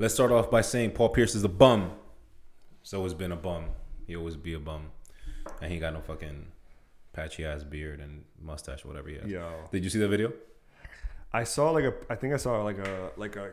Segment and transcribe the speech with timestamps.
[0.00, 1.92] let's start off by saying Paul Pierce is a bum.
[2.82, 3.66] He's always been a bum.
[4.06, 4.90] He always be a bum,
[5.62, 6.46] and he got no fucking
[7.12, 9.26] patchy ass beard and mustache, whatever he has.
[9.26, 10.32] Yo, Did you see that video?
[11.32, 11.94] I saw like a.
[12.08, 13.52] I think I saw like a like a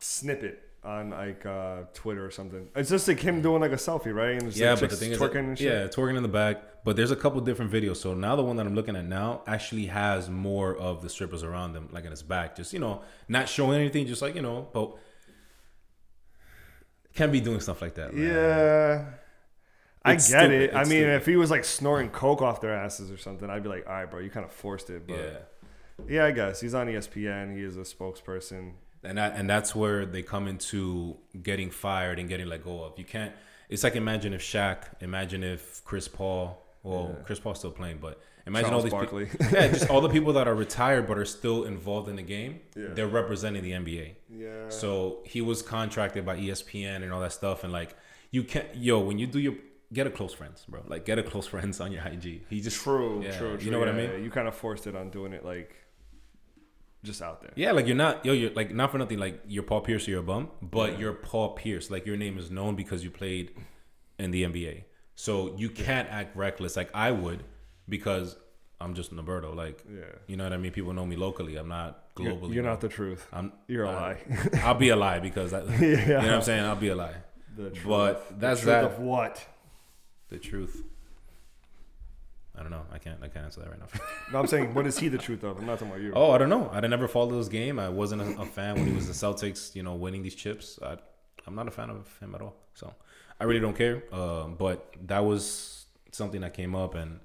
[0.00, 2.68] snippet on like uh Twitter or something.
[2.74, 4.32] It's just like him doing like a selfie, right?
[4.32, 5.66] And it's yeah, like but the thing is, that- and shit.
[5.72, 6.60] yeah, twerking in the back.
[6.84, 7.98] But there's a couple different videos.
[7.98, 11.44] So now the one that I'm looking at now actually has more of the strippers
[11.44, 14.42] around them, like in his back, just you know, not showing anything, just like you
[14.42, 14.96] know, but
[17.14, 18.14] can be doing stuff like that.
[18.14, 18.26] man.
[18.28, 19.04] Yeah.
[20.04, 20.62] I It's get stupid.
[20.62, 20.74] it.
[20.74, 21.14] I mean, stupid.
[21.14, 23.92] if he was like snorting coke off their asses or something, I'd be like, all
[23.92, 25.06] right, bro, you kind of forced it.
[25.06, 25.36] But yeah.
[26.08, 27.56] yeah, I guess he's on ESPN.
[27.56, 28.72] He is a spokesperson.
[29.04, 32.98] And that and that's where they come into getting fired and getting let go of.
[32.98, 33.32] You can't.
[33.68, 36.58] It's like imagine if Shaq, imagine if Chris Paul.
[36.82, 39.26] Well, Chris Paul's still playing, but imagine Charles all these Barkley.
[39.26, 39.46] people.
[39.52, 42.60] yeah, just all the people that are retired but are still involved in the game.
[42.74, 42.88] Yeah.
[42.92, 44.14] They're representing the NBA.
[44.28, 44.68] Yeah.
[44.68, 47.94] So he was contracted by ESPN and all that stuff, and like
[48.32, 49.54] you can't, yo, when you do your
[49.92, 50.82] get a close friends, bro.
[50.88, 52.42] Like get a close friends on your IG.
[52.48, 53.64] He just True, yeah, true, true.
[53.64, 54.10] You know what I mean?
[54.10, 54.16] yeah.
[54.16, 55.74] You kind of forced it on doing it like
[57.04, 57.52] just out there.
[57.56, 59.18] Yeah, like you're not yo, you're like not for nothing.
[59.18, 61.90] Like you're Paul Pierce, you're a bum, but you're Paul Pierce.
[61.90, 63.52] Like your name is known because you played
[64.18, 64.84] in the NBA.
[65.14, 67.44] So you can't act reckless like I would
[67.88, 68.36] because
[68.80, 69.54] I'm just Roberto.
[69.54, 70.02] Like Yeah.
[70.26, 70.72] you know what I mean.
[70.72, 71.56] People know me locally.
[71.56, 72.54] I'm not You're, globally.
[72.54, 73.26] you're not the truth.
[73.32, 73.52] I'm.
[73.68, 74.18] You're a lie.
[74.62, 76.64] I'll be a lie because I, you know what I'm saying.
[76.64, 77.14] I'll be a lie.
[77.56, 77.84] The truth.
[77.86, 78.92] But that's the truth that.
[78.92, 79.46] of what?
[80.30, 80.82] The truth.
[82.56, 82.82] I don't know.
[82.92, 83.18] I can't.
[83.22, 83.86] I can't answer that right now.
[84.32, 85.58] No, I'm saying, what is he the truth of?
[85.58, 86.12] I'm not talking about you.
[86.14, 86.68] Oh, I don't know.
[86.72, 87.78] I never followed his game.
[87.78, 90.78] I wasn't a, a fan when he was the Celtics, you know, winning these chips.
[90.82, 90.96] I,
[91.46, 92.54] I'm not a fan of him at all.
[92.74, 92.92] So
[93.40, 94.02] I really don't care.
[94.12, 97.20] Um, but that was something that came up, and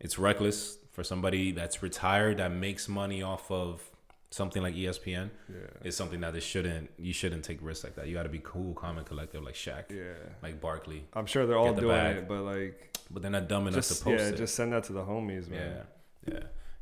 [0.00, 3.82] it's reckless for somebody that's retired that makes money off of
[4.30, 5.30] something like ESPN.
[5.48, 5.56] Yeah.
[5.82, 6.90] It's something that it shouldn't.
[6.98, 8.06] You shouldn't take risks like that.
[8.08, 10.12] You got to be cool, calm, and collective, like Shaq, Yeah.
[10.42, 11.04] like Barkley.
[11.14, 12.16] I'm sure they're all the doing bag.
[12.18, 14.36] it, but like, But they're not dumb enough just to post yeah, it.
[14.36, 15.78] just send that to the homies, man.
[16.26, 16.34] yeah.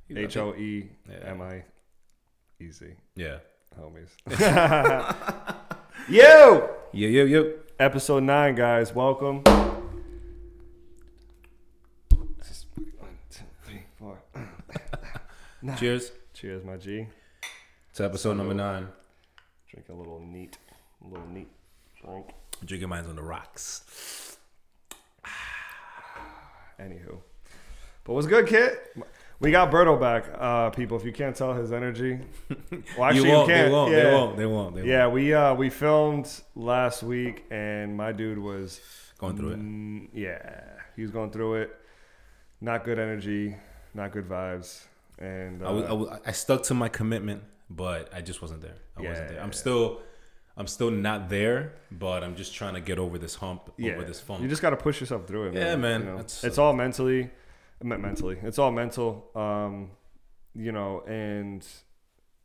[0.08, 1.16] Got H O E Yeah.
[1.30, 1.62] M I,
[2.60, 3.38] easy Yeah.
[3.78, 4.10] homies.
[6.08, 7.08] Yo, Yeah.
[7.08, 7.22] Yeah.
[7.24, 7.42] Yeah.
[7.78, 8.92] episode nine, guys.
[8.94, 9.42] Welcome.
[12.14, 12.28] One,
[13.30, 14.18] two, three, four.
[15.78, 17.06] Cheers Cheers, my G.
[17.94, 18.88] to episode number nine.
[19.70, 20.58] Drink a little neat,
[21.04, 21.48] a little neat
[22.00, 22.26] drink.
[22.64, 24.35] Drinking mines on the rocks.
[26.80, 27.18] Anywho,
[28.04, 28.96] but what's good, Kit?
[29.38, 30.96] We got Berto back, uh, people.
[30.96, 32.18] If you can't tell his energy,
[32.96, 33.68] well, actually, you won't, can't.
[33.68, 33.92] They won't.
[33.92, 34.02] yeah.
[34.04, 34.36] They won't.
[34.36, 34.74] They won't.
[34.74, 34.90] They won't.
[34.90, 38.80] Yeah, we uh, we filmed last week, and my dude was
[39.18, 39.58] Going through it.
[39.58, 40.60] Mm, yeah,
[40.94, 41.76] he was going through it.
[42.60, 43.56] Not good energy,
[43.94, 44.84] not good vibes,
[45.18, 48.60] and uh, I, was, I, was, I stuck to my commitment, but I just wasn't
[48.62, 48.76] there.
[48.96, 49.40] I wasn't Yeah, there.
[49.42, 49.54] I'm yeah.
[49.54, 50.00] still,
[50.56, 54.04] I'm still not there, but I'm just trying to get over this hump, yeah, over
[54.04, 54.42] this funk.
[54.42, 55.54] you just got to push yourself through it.
[55.54, 55.62] Man.
[55.66, 56.00] Yeah, man.
[56.00, 56.16] You know?
[56.16, 57.30] That's- it's all mentally,
[57.82, 58.38] mentally.
[58.42, 59.30] It's all mental.
[59.34, 59.90] Um,
[60.54, 61.66] you know, and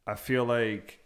[0.06, 1.00] I feel like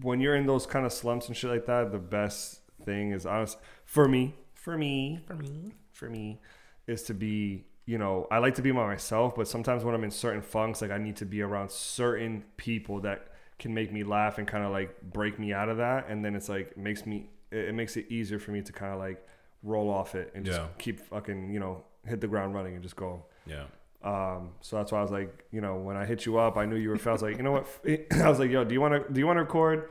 [0.00, 3.26] when you're in those kind of slumps and shit like that, the best thing is
[3.26, 5.74] honest for me, for me, for me.
[5.92, 6.40] for me
[6.86, 10.02] is to be you know i like to be by myself but sometimes when i'm
[10.04, 13.29] in certain funks like i need to be around certain people that
[13.60, 16.34] can make me laugh and kind of like break me out of that and then
[16.34, 19.24] it's like makes me it makes it easier for me to kind of like
[19.62, 20.66] roll off it and just Yeah.
[20.78, 23.64] keep fucking you know hit the ground running and just go Yeah.
[24.02, 26.64] um, so that's why I was like, you know, when I hit you up, I
[26.64, 26.98] knew you were.
[27.06, 27.66] I was like, you know what?
[28.24, 29.12] I was like, yo, do you want to?
[29.12, 29.90] Do you want to record?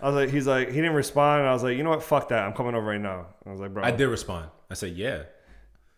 [0.00, 1.40] I was like, he's like, he didn't respond.
[1.40, 2.04] And I was like, you know what?
[2.04, 2.44] Fuck that.
[2.44, 3.26] I'm coming over right now.
[3.44, 4.48] I was like, bro, I did respond.
[4.70, 5.24] I said, yeah.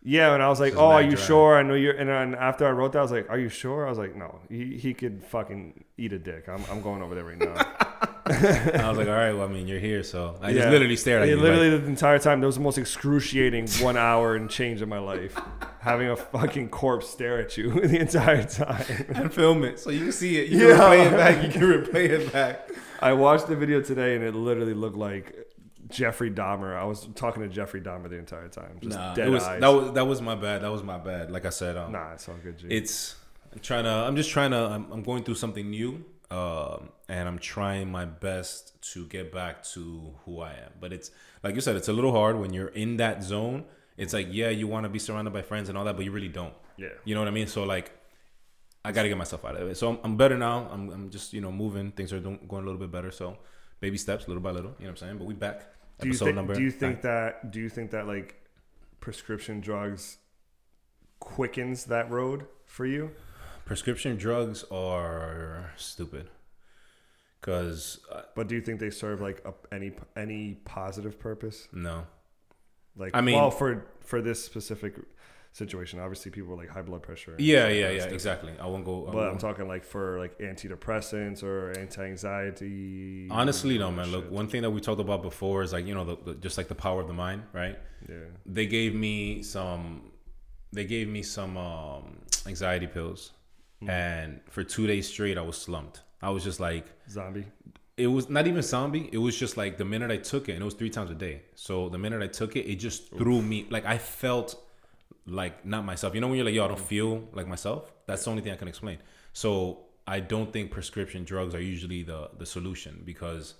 [0.03, 1.93] Yeah, and I was like, "Oh, are you sure?" I know you're.
[1.93, 4.15] And then after I wrote that, I was like, "Are you sure?" I was like,
[4.15, 6.47] "No, he, he could fucking eat a dick.
[6.49, 7.55] I'm, I'm going over there right now."
[8.25, 11.23] I was like, all right, well, I mean, you're here, so I just literally stared
[11.23, 11.41] at Yeah, you.
[11.41, 12.39] literally like, the entire time.
[12.39, 15.37] That was the most excruciating one hour and change of my life,
[15.81, 18.85] having a fucking corpse stare at you the entire time.
[19.09, 20.49] and film it so you can see it.
[20.49, 20.77] You Yeah.
[20.77, 21.43] can replay it back.
[21.43, 22.69] You can replay it back.
[23.01, 25.47] I watched the video today, and it literally looked like
[25.91, 26.75] Jeffrey Dahmer.
[26.75, 29.61] I was talking to Jeffrey Dahmer the entire time, just Nah, dead it was eyes.
[29.61, 30.61] that was that was my bad.
[30.61, 31.31] That was my bad.
[31.31, 32.57] Like I said, um, nah, it's all good.
[32.57, 32.67] G.
[32.69, 33.15] it's
[33.53, 37.27] I'm trying to i'm just trying to i'm, I'm going through something new um, and
[37.27, 41.11] i'm trying my best to get back to who i am but it's
[41.43, 43.65] like you said it's a little hard when you're in that zone
[43.97, 46.11] it's like yeah you want to be surrounded by friends and all that but you
[46.11, 47.91] really don't yeah, you know what i mean so like
[48.85, 51.33] i gotta get myself out of it so i'm, I'm better now I'm, I'm just
[51.33, 53.37] you know moving things are doing, going a little bit better so
[53.81, 55.65] baby steps little by little you know what i'm saying but we back
[56.01, 56.35] do you think?
[56.35, 56.77] number Do you nine.
[56.79, 57.51] think that?
[57.51, 58.35] Do you think that like
[58.99, 60.17] prescription drugs
[61.19, 63.11] quickens that road for you?
[63.65, 66.29] prescription drugs are stupid
[67.41, 71.67] Cause uh, But do you think they serve like a, any any positive purpose?
[71.71, 72.05] no,
[72.95, 74.95] Like, I mean- well, for for this specific
[75.53, 77.35] situation, obviously people with like high blood pressure.
[77.37, 78.53] yeah, yeah, yeah, exactly.
[78.59, 79.07] I won't go.
[79.07, 83.27] I But I'm talking like for like antidepressants or anti-anxiety.
[83.29, 84.11] Honestly, no, man.
[84.11, 86.33] that Look, one thing that we talked about before is like you know the, the
[86.35, 87.77] just like the power of the mind, right?
[88.09, 88.15] yeah,
[88.45, 90.11] They gave me some.
[90.73, 93.31] They gave me some um, anxiety pills,
[93.81, 93.89] Hmm.
[93.89, 96.01] and for two days straight, I was slumped.
[96.21, 97.45] I was just like, zombie.
[97.97, 99.09] it was not even zombie.
[99.11, 101.15] It was just like the minute I took it, and it was three times a
[101.15, 101.41] day.
[101.55, 103.65] So the minute I took it, it just threw me.
[103.69, 104.55] Like I felt
[105.25, 106.15] like not myself.
[106.15, 107.91] You know when you're like, yo, I don't feel like myself.
[108.07, 108.97] That's the only thing I can explain.
[109.33, 113.53] So I don't think prescription drugs are usually the the solution because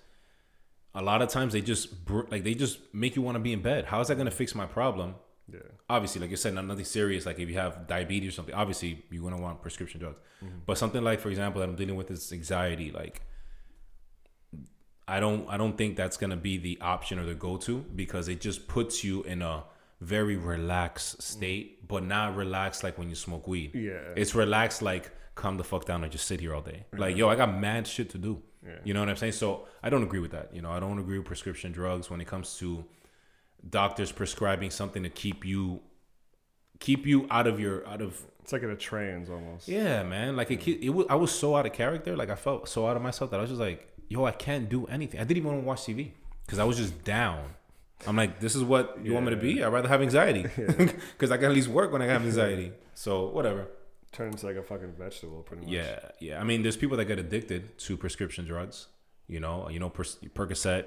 [0.93, 3.53] a lot of times they just br- like they just make you want to be
[3.53, 3.85] in bed.
[3.85, 5.15] How is that gonna fix my problem?
[5.51, 5.59] Yeah,
[5.89, 7.25] obviously, like you said, not nothing serious.
[7.25, 10.19] Like if you have diabetes or something, obviously you're gonna want prescription drugs.
[10.43, 10.59] Mm-hmm.
[10.65, 12.91] But something like, for example, that I'm dealing with is anxiety.
[12.91, 13.21] Like,
[15.07, 18.41] I don't, I don't think that's gonna be the option or the go-to because it
[18.41, 19.63] just puts you in a
[20.01, 23.71] very relaxed state, but not relaxed like when you smoke weed.
[23.75, 23.99] yeah.
[24.15, 26.85] It's relaxed like calm the fuck down and just sit here all day.
[26.91, 28.41] Like, yo, I got mad shit to do.
[28.65, 28.73] Yeah.
[28.83, 29.33] You know what I'm saying?
[29.33, 30.53] So I don't agree with that.
[30.53, 32.83] You know, I don't agree with prescription drugs when it comes to
[33.69, 35.81] doctors prescribing something to keep you
[36.79, 39.67] keep you out of your out of it's like in a trance almost.
[39.67, 42.67] yeah man like it, it was, i was so out of character like i felt
[42.67, 45.23] so out of myself that i was just like yo i can't do anything i
[45.23, 46.09] didn't even want to watch tv
[46.43, 47.43] because i was just down
[48.07, 51.31] i'm like this is what you want me to be i'd rather have anxiety because
[51.33, 53.67] i can at least work when i have anxiety so whatever
[54.11, 55.71] Turn into like a fucking vegetable, pretty much.
[55.71, 58.87] yeah yeah i mean there's people that get addicted to prescription drugs
[59.27, 60.03] you know you know per-
[60.37, 60.85] percocet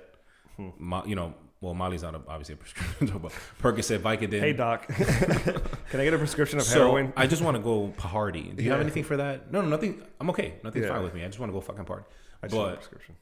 [0.56, 0.68] Hmm.
[0.78, 4.52] Mo- you know well molly's not a, obviously a prescription drug but percocet vicodin Hey
[4.52, 7.12] doc, can I get a prescription of So heroin?
[7.16, 8.52] I just want to go party.
[8.54, 9.50] Do you have anything for that?
[9.50, 10.00] No, no, nothing.
[10.20, 10.54] I'm okay.
[10.62, 10.92] Nothing's Yeah.
[10.92, 11.24] fine with me.
[11.24, 12.04] I just want to go fucking party.
[12.42, 13.16] I just want a prescription.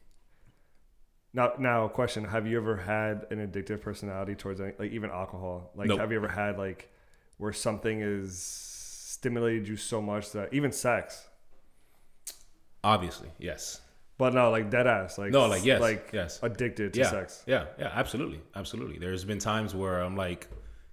[1.35, 5.71] Now, now, question: Have you ever had an addictive personality towards any, like even alcohol?
[5.75, 6.01] Like, Nope.
[6.01, 6.93] have you ever had like
[7.39, 11.29] where something is stimulated you so much that even sex?
[12.85, 13.81] obviously, yes.
[14.19, 16.39] But no, like dead ass, like No, like yes, like yes.
[16.43, 17.43] addicted to Yeah, sex.
[17.47, 17.91] yeah, yeah.
[17.95, 18.99] Absolutely, absolutely.
[18.99, 20.49] There's been times where I'm like,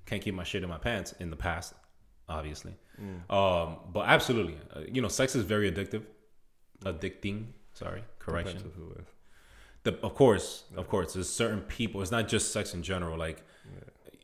[0.05, 1.13] can't keep my shit in my pants.
[1.19, 1.73] In the past,
[2.27, 2.75] obviously.
[3.01, 3.31] Mm.
[3.33, 6.03] Um, but absolutely, uh, you know, sex is very addictive.
[6.85, 7.47] Addicting.
[7.73, 8.57] Sorry, correction.
[8.57, 9.11] Depends with who with.
[9.83, 12.01] The, of course, of course, there's certain people.
[12.01, 13.17] It's not just sex in general.
[13.17, 13.43] Like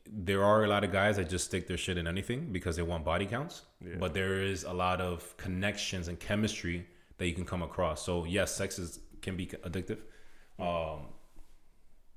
[0.08, 2.82] there are a lot of guys that just stick their shit in anything because they
[2.82, 3.64] want body counts.
[3.84, 3.96] Yeah.
[4.00, 6.88] But there is a lot of connections and chemistry
[7.18, 8.06] that you can come across.
[8.06, 10.00] So yes, sex is can be addictive.
[10.60, 11.08] Um,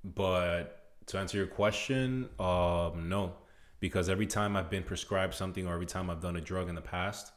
[0.05, 3.34] but to answer your question, um, no,
[3.81, 6.75] because every time I've been prescribed something or every time I've done a drug in
[6.75, 7.32] the past,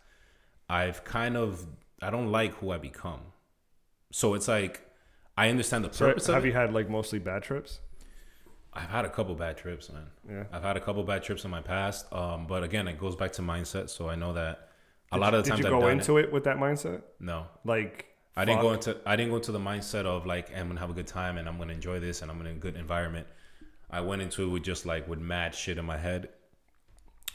[0.70, 1.66] I've kind of
[2.02, 3.22] I don't like who I become.
[4.12, 4.82] So it's like
[5.42, 6.50] I understand the So purpose of have it.
[6.50, 7.80] you had like mostly bad trips?
[8.74, 10.08] I've had a couple bad trips, man.
[10.30, 10.44] Yeah.
[10.52, 12.12] I've had a couple bad trips in my past.
[12.14, 13.90] Um, but again, it goes back to mindset.
[13.90, 14.70] So I know that
[15.12, 16.32] a Did lot of the times I did you I've go into it.
[16.32, 17.02] with that mindset?
[17.20, 18.06] No, Like
[18.38, 20.90] I didn't go into I didn't go into the mindset of like I'm gonna have
[20.90, 23.28] a good time and I'm gonna enjoy this and I'm in a good environment.
[23.90, 26.30] I went into it with just like with mad shit in my head.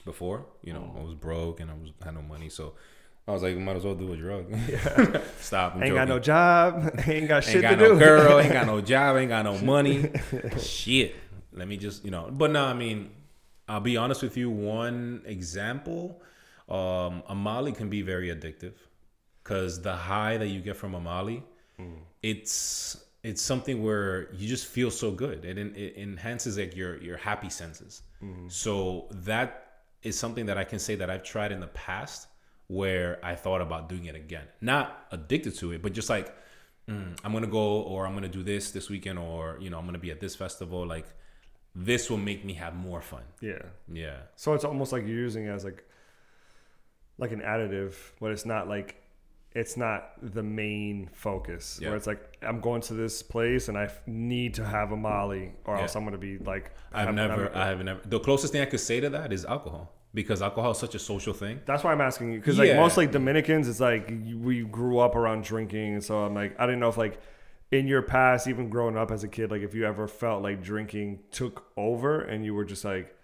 [0.06, 1.00] Before, you know, Oh.
[1.00, 2.74] I was broke and I was had no money, so
[3.28, 4.54] I was like, might as well do a drug.
[5.40, 5.74] Stop.
[5.74, 7.98] I'm ain't got no job, ain't got shit ain't got to no do.
[7.98, 10.10] girl, ain't got no job, ain't got no money.
[10.60, 11.16] Shit.
[11.52, 12.28] Let me just, you know.
[12.30, 13.10] But no, I mean,
[13.66, 14.48] I'll be honest with you.
[14.48, 16.22] One example,
[16.68, 18.74] um, a Molly can be very addictive
[19.42, 21.42] because the high that you get from a Molly,
[22.22, 25.44] it's it's something where you just feel so good.
[25.44, 28.02] It, it enhances like your your happy senses.
[28.48, 32.28] So that is something that I can say that I've tried in the past
[32.68, 34.44] where I thought about doing it again.
[34.60, 36.34] Not addicted to it, but just like
[36.88, 39.86] mm, I'm gonna go or I'm gonna do this this weekend or you know I'm
[39.86, 40.86] gonna be at this festival.
[40.86, 41.06] Like
[41.74, 43.22] this will make me have more fun.
[43.40, 43.62] Yeah.
[43.92, 44.16] Yeah.
[44.34, 45.84] So it's almost like you're using it as like
[47.18, 49.02] like an additive, but it's not like
[49.54, 51.78] it's not the main focus.
[51.80, 51.88] Yeah.
[51.88, 55.52] Where it's like I'm going to this place and I need to have a Molly,
[55.64, 55.82] or Yeah.
[55.82, 58.00] else I'm gonna be like I've never, I'm- I have never.
[58.04, 60.98] The closest thing I could say to that is alcohol because alcohol is such a
[60.98, 61.60] social thing.
[61.66, 62.80] That's why I'm asking you because like Yeah.
[62.84, 64.10] most like Dominicans, it's like
[64.50, 67.20] we grew up around drinking, so I'm like I didn't know if like
[67.70, 70.62] in your past, even growing up as a kid, like if you ever felt like
[70.62, 73.14] drinking took over and you were just like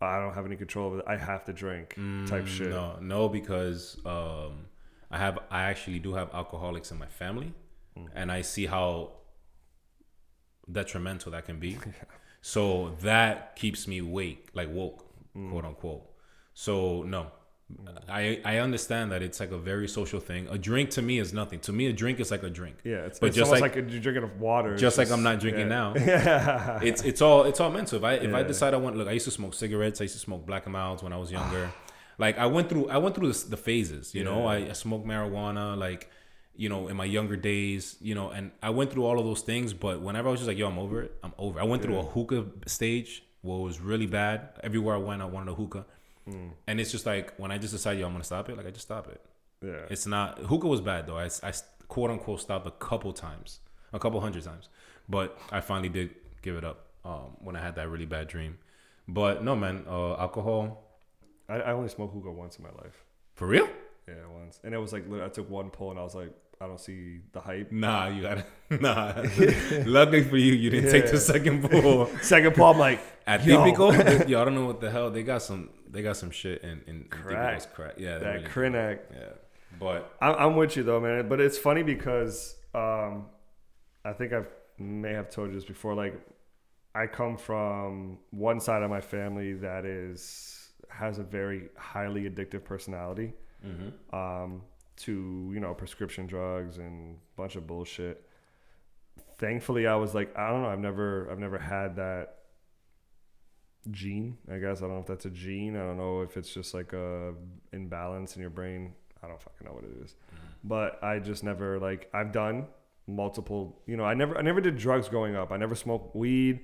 [0.00, 1.94] I don't have any control over it, I have to drink
[2.26, 2.68] type shit.
[2.68, 4.66] Mm, No, no, because um,
[5.10, 7.52] I have, I actually do have alcoholics in my family,
[7.98, 8.08] Mm.
[8.14, 9.12] and I see how
[10.70, 11.78] detrimental that can be.
[12.42, 15.02] So that keeps me awake, like woke,
[15.36, 15.50] Mm.
[15.50, 16.02] quote unquote.
[16.58, 17.26] So no,
[18.08, 20.48] I I understand that it's like a very social thing.
[20.50, 21.60] A drink to me is nothing.
[21.60, 22.76] To me, a drink is like a drink.
[22.82, 24.72] Yeah, it's, But it's just like- like, you're drinking of water.
[24.72, 25.78] It's Just like I'm not drinking yeah.
[25.80, 25.94] now.
[26.12, 26.80] Yeah.
[26.82, 27.98] It's it's all it's all mental.
[27.98, 30.00] If I if I decide I want look, I used to smoke cigarettes.
[30.00, 31.70] I used to smoke black and milds when I was younger.
[32.18, 34.14] like I went through I went through the, the phases.
[34.14, 35.76] You know, I, I smoked marijuana.
[35.76, 36.08] Like
[36.54, 37.96] you know, in my younger days.
[38.00, 39.74] You know, and I went through all of those things.
[39.74, 41.12] But whenever I was just like, yo, I'm over it.
[41.22, 41.58] I'm over.
[41.58, 41.62] it.
[41.62, 44.48] I went through a hookah stage where it was really bad.
[44.62, 45.84] Everywhere I went, I wanted a hookah.
[46.28, 46.50] Mm.
[46.66, 48.56] And it's just like when I just decided, yo, I'm gonna stop it.
[48.56, 49.20] Like I just stop it.
[49.62, 49.86] yeah.
[49.88, 51.18] It's not hookah was bad though.
[51.18, 51.52] I, I
[51.88, 53.60] quote unquote stopped a couple times,
[53.92, 54.68] a couple hundred times,
[55.08, 56.10] but I finally did
[56.42, 58.58] give it up um, when I had that really bad dream.
[59.08, 60.82] But no, man, uh, alcohol
[61.48, 63.04] I, I only smoked hookah once in my life.
[63.34, 63.68] for real?
[64.08, 66.66] Yeah, once, and it was like I took one pull and I was like, I
[66.66, 67.70] don't see the hype.
[67.70, 68.44] Nah, you gotta.
[68.80, 69.14] Nah,
[69.84, 72.06] luckily for you, you didn't take the second pull.
[72.22, 73.58] Second pull, I'm like, At Yo.
[73.58, 75.70] Típico, yo, I don't know what the hell they got some.
[75.88, 77.74] They got some shit in in, Crack.
[77.74, 77.94] Crack.
[77.98, 78.46] Yeah, that really.
[78.46, 78.98] Krenak.
[79.12, 79.28] Yeah,
[79.78, 81.28] but I'm, I'm with you though, man.
[81.28, 83.26] But it's funny because um,
[84.04, 84.42] I think I
[84.78, 85.94] may have told you this before.
[85.94, 86.20] Like,
[86.94, 92.64] I come from one side of my family that is has a very highly addictive
[92.64, 93.92] personality mhm.
[94.14, 94.62] um,
[94.96, 98.24] to you know prescription drugs and a bunch of bullshit.
[99.38, 100.68] Thankfully, I was like, I don't know.
[100.68, 102.36] I've never, I've never had that
[103.90, 104.38] gene.
[104.50, 105.76] I guess I don't know if that's a gene.
[105.76, 107.34] I don't know if it's just like a
[107.72, 108.92] imbalance in your brain.
[109.22, 110.14] I don't fucking know what it is.
[110.64, 112.66] But I just never like I've done
[113.06, 113.80] multiple.
[113.86, 115.52] You know, I never, I never did drugs growing up.
[115.52, 116.60] I never smoked weed.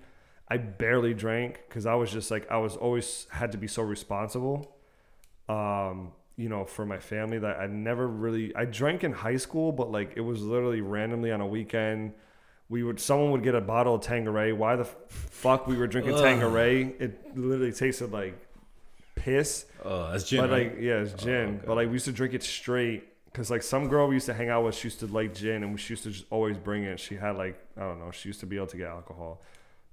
[0.48, 3.82] I barely drank because I was just like I was always had to be so
[3.82, 4.76] responsible.
[5.48, 9.72] Um, you know, for my family that I never really I drank in high school,
[9.72, 12.14] but like it was literally randomly on a weekend.
[12.68, 14.52] We would someone would get a bottle of Tanqueray.
[14.52, 16.22] Why the fuck we were drinking Ugh.
[16.22, 16.94] Tanqueray?
[16.98, 18.34] It literally tasted like
[19.14, 19.66] piss.
[19.84, 20.40] Oh, that's gin.
[20.40, 20.72] but right?
[20.72, 21.48] like yeah, it's oh, gin.
[21.56, 21.66] okay.
[21.66, 24.34] But like we used to drink it straight because like some girl we used to
[24.34, 26.84] hang out with, she used to like gin, and she used to just always bring
[26.84, 27.00] it.
[27.00, 29.40] She had like I don't know, she used to be able to get alcohol,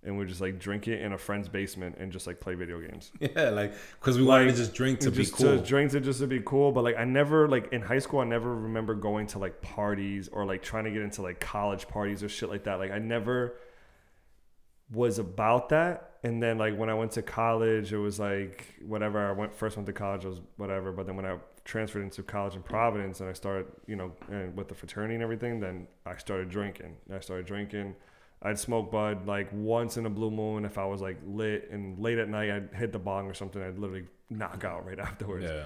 [0.04, 2.80] and we just like drink it in a friend's basement and just like play video
[2.80, 3.12] games.
[3.20, 5.58] yeah, like because we wanted like, to just drink to be just cool.
[5.58, 6.72] to drink to just to be cool.
[6.72, 10.30] But like I never like in high school, I never remember going to like parties
[10.30, 12.80] or like trying to get into like college parties or shit like that.
[12.80, 13.56] Like I never
[14.92, 16.06] was about that.
[16.24, 19.28] And then like when I went to college, it was like whatever.
[19.28, 20.92] I went first went to college, it was whatever.
[20.92, 24.56] But then when I transferred into college in Providence and I started, you know, and
[24.56, 26.96] with the fraternity and everything, then I started drinking.
[27.14, 27.96] I started drinking.
[28.42, 32.00] I'd smoke bud like once in a blue moon if I was like lit and
[32.00, 35.46] late at night I'd hit the bong or something I'd literally knock out right afterwards.
[35.46, 35.66] yeah.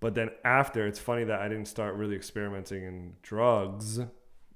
[0.00, 4.00] But then after, it's funny that I didn't start really experimenting in drugs,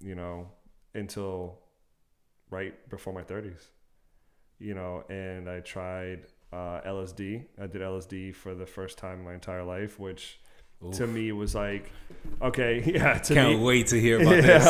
[0.01, 0.49] you know,
[0.93, 1.61] until
[2.51, 3.69] right before my 30s.
[4.59, 7.45] You know, and I tried uh, LSD.
[7.63, 10.41] I did LSD for the first time in my entire life, which
[10.95, 11.93] to me was like,
[12.43, 14.65] okay, yeah, to Can't me, wait to hear about this.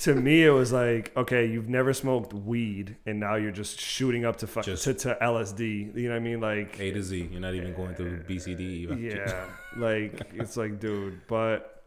[0.00, 4.24] To me, it was like, okay, you've never smoked weed, and now you're just shooting
[4.24, 5.94] up to fuck Just- to, to LSD.
[5.94, 6.40] You know what I mean?
[6.40, 7.28] Like, A to Z.
[7.30, 8.60] You're not even going through BCD.
[8.60, 8.98] even.
[9.02, 9.44] yeah,
[9.76, 11.84] like it's like, dude, but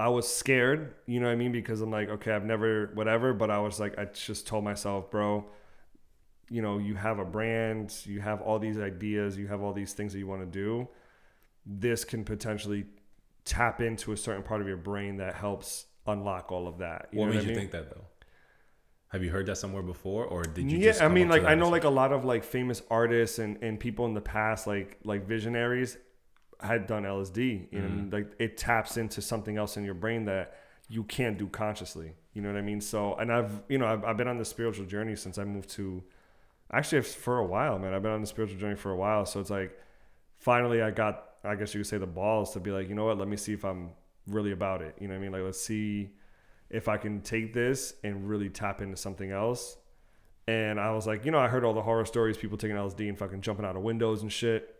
[0.00, 1.52] I was scared, you know what I mean?
[1.52, 5.10] Because I'm like, okay, I've never, whatever, but I was like, I just told myself,
[5.10, 5.44] bro,
[6.48, 9.92] you know, you have a brand, you have all these ideas, you have all these
[9.92, 10.88] things that you want to do.
[11.66, 12.86] This can potentially
[13.44, 17.08] tap into a certain part of your brain that helps unlock all of that.
[17.12, 17.58] You what made what you mean?
[17.58, 18.04] think that though?
[19.08, 20.78] Have you heard that somewhere before, or did you?
[20.78, 23.78] yeah i mean like i know like a lot of like famous artists and and
[23.78, 25.96] people in the past like like visionaries
[26.60, 27.38] had done lsd
[27.70, 28.10] you know Mm-hmm.
[28.12, 30.56] like it taps into something else in your brain that
[30.88, 34.04] you can't do consciously you know what i mean so and i've you know i've,
[34.04, 36.02] I've been on the spiritual journey since i moved to
[36.72, 39.38] actually for a while man i've been on the spiritual journey for a while so
[39.40, 39.78] it's like
[40.38, 43.04] finally i got i guess you could say the balls to be like you know
[43.04, 43.90] what let me see if i'm
[44.26, 46.10] really about it you know what i mean like let's see
[46.70, 49.76] if i can take this and really tap into something else
[50.46, 53.08] and I was like, you know, I heard all the horror stories, people taking LSD
[53.08, 54.74] and fucking jumping out of windows and shit.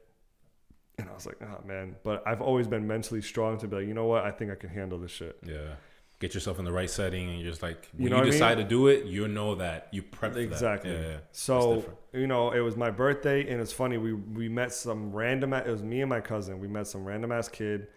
[0.99, 1.97] And I was like, oh man.
[2.05, 4.25] But I've always been mentally strong to be like, you know what?
[4.25, 5.39] I think I can handle this shit.
[5.43, 5.77] yeah,
[6.21, 8.25] get yourself in the right setting, and you're just like when you, know what I
[8.25, 8.33] mean?
[8.33, 10.45] decide to do it, you know that you prep for that.
[10.45, 10.93] Exactly.
[10.93, 11.17] Yeah, yeah.
[11.33, 13.97] So you know, it was my birthday, and it's funny.
[13.97, 15.55] We we met some random.
[15.55, 16.61] It was me and my cousin.
[16.61, 17.89] We met some random ass kid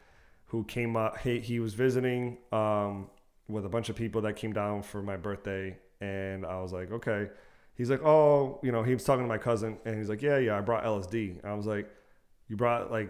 [0.48, 1.20] who came up.
[1.20, 3.10] He he was visiting um,
[3.48, 6.92] with a bunch of people that came down for my birthday, and I was like,
[6.92, 7.30] okay.
[7.76, 10.40] He's like, oh, you know, he was talking to my cousin, and he's like, yeah,
[10.40, 11.44] yeah, I brought LSD.
[11.44, 11.88] And I was like,
[12.50, 13.10] you brought like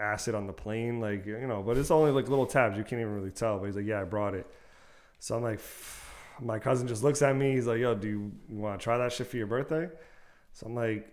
[0.00, 2.76] acid on the plane, like you know, but it's only like little tabs.
[2.76, 3.58] You can't even really tell.
[3.58, 4.46] But he's like, yeah, I brought it.
[5.20, 5.60] So I'm like,
[6.40, 7.52] my cousin just looks at me.
[7.52, 9.88] He's like, yo, do you want to try that shit for your birthday?
[10.52, 11.12] So I'm like,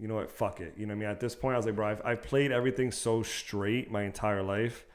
[0.00, 0.30] You know what?
[0.30, 0.74] Fuck it.
[0.76, 1.10] You know what I mean?
[1.10, 4.42] At this point, I was like, bro, I've, I've played everything so straight my entire
[4.42, 4.86] life.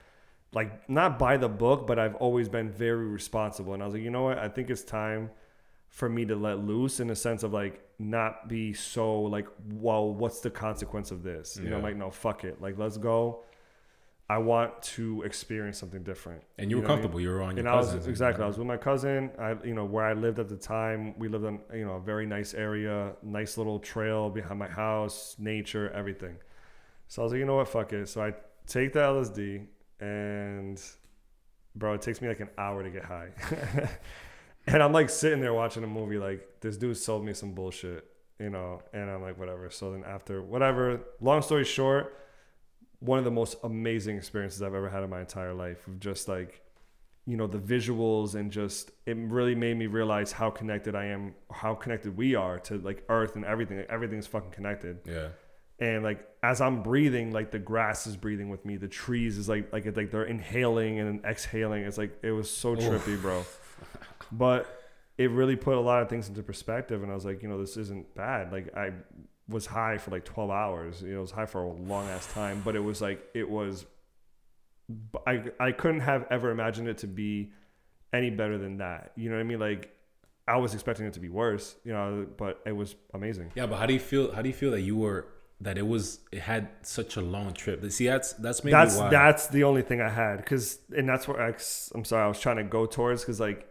[0.51, 3.73] Like, not by the book, but I've always been very responsible.
[3.73, 4.39] And I was like, you know what?
[4.39, 5.29] I think it's time
[5.89, 10.13] for me to let loose in a sense of like not be so like, well,
[10.13, 11.57] what's the consequence of this?
[11.61, 12.61] You know, I'm like, no, fuck it.
[12.61, 13.43] Like, let's go.
[14.27, 16.41] I want to experience something different.
[16.57, 17.03] And you were know what I mean?
[17.03, 17.21] comfortable.
[17.21, 18.43] You were on your and I was exactly.
[18.43, 19.29] I was with my cousin.
[19.37, 21.99] I, you know, where I lived at the time, we lived in you know a
[21.99, 26.37] very nice area, nice little trail behind my house, nature, everything.
[27.07, 28.09] So I was like, you know what, fuck it.
[28.09, 28.33] So I
[28.65, 29.67] take the LSD,
[29.99, 30.81] and
[31.75, 33.29] bro, it takes me like an hour to get high,
[34.65, 36.17] and I'm like sitting there watching a movie.
[36.17, 39.69] Like this dude sold me some bullshit, you know, and I'm like, whatever.
[39.69, 42.17] So then after whatever, long story short
[43.05, 46.27] one of the most amazing experiences I've ever had in my entire life of just
[46.27, 46.61] like
[47.27, 51.33] you know the visuals and just it really made me realize how connected I am
[51.51, 54.99] how connected we are to like earth and everything everything's fucking connected.
[55.05, 55.29] Yeah.
[55.79, 59.49] and like as I'm breathing like the grass is breathing with me the trees is
[59.49, 61.83] like like it's like they're inhaling and exhaling.
[61.83, 63.43] It's like it was so trippy bro.
[64.31, 64.67] But
[65.17, 67.59] it really put a lot of things into perspective and I was like you know
[67.59, 68.51] this isn't bad.
[68.51, 68.91] Like I
[69.47, 72.31] was high for like 12 hours you know it was high for a long ass
[72.33, 73.85] time but it was like it was
[75.25, 77.51] I I couldn't have ever imagined it to be
[78.13, 79.91] any better than that you know what I mean like
[80.47, 83.77] I was expecting it to be worse you know but it was amazing Yeah, but
[83.77, 84.31] how do you feel?
[84.33, 85.27] How do you feel that you were
[85.61, 87.83] that it was it had such a long trip?
[87.91, 89.09] See, that's that's maybe that's why.
[89.09, 91.53] that's the only thing I had because and that's what I,
[91.95, 93.67] I'm sorry I was trying to go towards because like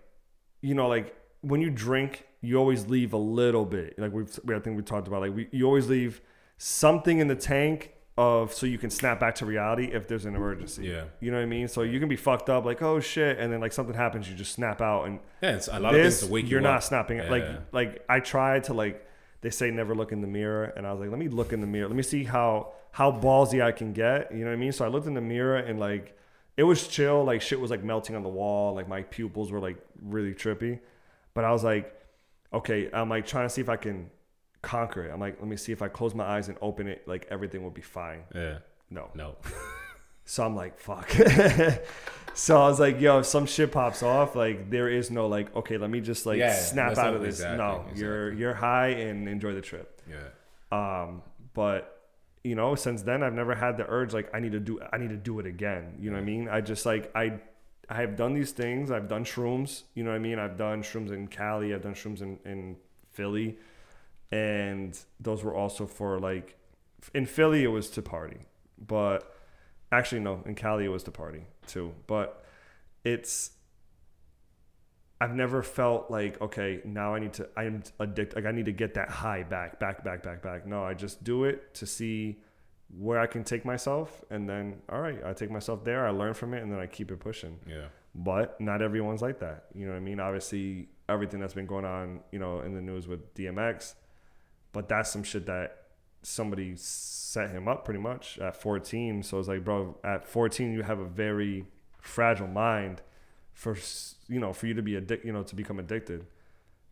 [0.62, 4.54] you know like when you drink you always leave a little bit like we've we,
[4.54, 6.20] I think we talked about like we, you always leave
[6.58, 10.36] something in the tank of so you can snap back to reality if there's an
[10.36, 10.86] emergency.
[10.86, 11.04] Yeah.
[11.18, 11.66] you know what I mean?
[11.66, 14.36] So you can be fucked up like oh shit and then like something happens you
[14.36, 16.64] just snap out and yeah, it's a lot of this things to wake you're you
[16.66, 17.30] not snapping Yeah.
[17.30, 19.04] like like i tried to like
[19.40, 21.60] they say never look in the mirror and i was like let me look in
[21.60, 21.88] the mirror.
[21.88, 24.70] Let me see how how ballsy i can get you know what i mean?
[24.72, 26.16] So i looked in the mirror and like
[26.56, 29.58] it was chill like shit was like melting on the wall like my pupils were
[29.60, 30.78] like really trippy.
[31.34, 31.92] But i was like
[32.54, 34.11] okay i'm like trying to see if i can
[34.62, 37.06] conquer it i'm like let me see if i close my eyes and open it
[37.06, 38.58] like everything will be fine Yeah.
[38.90, 39.36] no No.
[40.26, 41.10] so I'm like, fuck.
[42.34, 45.54] so I was like, yo, if some shit pops off, like there is no like,
[45.54, 47.34] okay, let me just like Yeah, snap that's out not- of this.
[47.40, 48.40] exactly, no, you're exactly.
[48.40, 50.00] you're high and enjoy the trip.
[50.08, 50.28] Yeah.
[50.73, 51.90] Um, but
[52.43, 54.97] you know, since then I've never had the urge like I need to do I
[54.97, 55.97] need to do it again.
[56.00, 56.49] You know what I mean?
[56.49, 57.40] I just like I
[57.88, 58.90] I have done these things.
[58.90, 59.82] I've done shrooms.
[59.94, 60.38] You know what I mean?
[60.38, 61.75] I've done shrooms in Cali.
[61.75, 62.76] I've done shrooms in in
[63.12, 63.58] Philly,
[64.30, 66.56] and those were also for like
[67.12, 68.40] in Philly it was to party,
[68.78, 69.34] but
[69.92, 71.94] actually no, in Cali it was to party too.
[72.06, 72.44] But
[73.04, 73.50] it's
[75.20, 78.73] I've never felt like okay now I need to I'm addicted like I need to
[78.73, 80.66] get that high back back back back back.
[80.66, 82.40] No, I just do it to see
[82.99, 86.07] where I can take myself, and then all right, I take myself there.
[86.07, 87.87] I learn from it, and then I keep it pushing Yeah.
[88.15, 89.65] but not everyone's like that.
[89.75, 90.21] You know what I mean?
[90.21, 93.95] Obviously, everything that's been going on, you know, in the news with DMX,
[94.73, 95.78] but that's some shit that
[96.23, 99.23] somebody set him up pretty much at 14.
[99.23, 101.67] So it's like, bro, at 14, you have a very
[102.00, 103.02] fragile mind
[103.52, 103.76] for
[104.28, 106.26] you know for you to be addic- you know, to become addicted.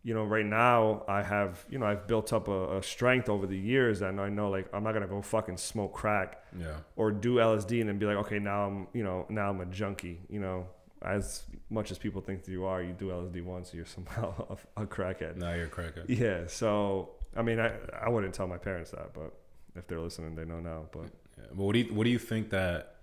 [0.05, 3.47] You know, right now I have you know I've built up a, a strength over
[3.47, 6.75] the years, and I know like I'm not gonna go fucking smoke crack Yeah.
[6.97, 9.65] or do LSD and then be like, okay, now I'm, you know, now I'm a
[9.65, 10.19] junkie.
[10.29, 10.67] You know,
[11.01, 14.83] as much as people think that you are, you do LSD once, you're somehow a,
[14.83, 15.37] a crackhead.
[15.37, 16.03] Now you're a cracker.
[16.07, 16.47] Yeah.
[16.47, 19.33] So, I mean, I, I wouldn't tell my parents that, but
[19.75, 20.85] if they're listening, they know now.
[20.91, 21.05] But
[21.37, 21.45] Yeah.
[21.53, 22.95] What do you what do you think that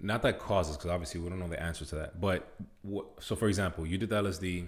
[0.00, 2.20] not that causes because obviously we don't know the answer to that.
[2.20, 2.46] But
[2.82, 4.66] what, so for example, you did the LSD,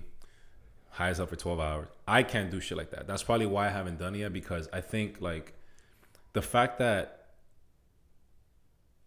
[0.90, 1.88] highs up for twelve hours.
[2.06, 3.06] I can't do shit like that.
[3.06, 5.54] That's probably why I haven't done it yet because I think like
[6.32, 7.26] the fact that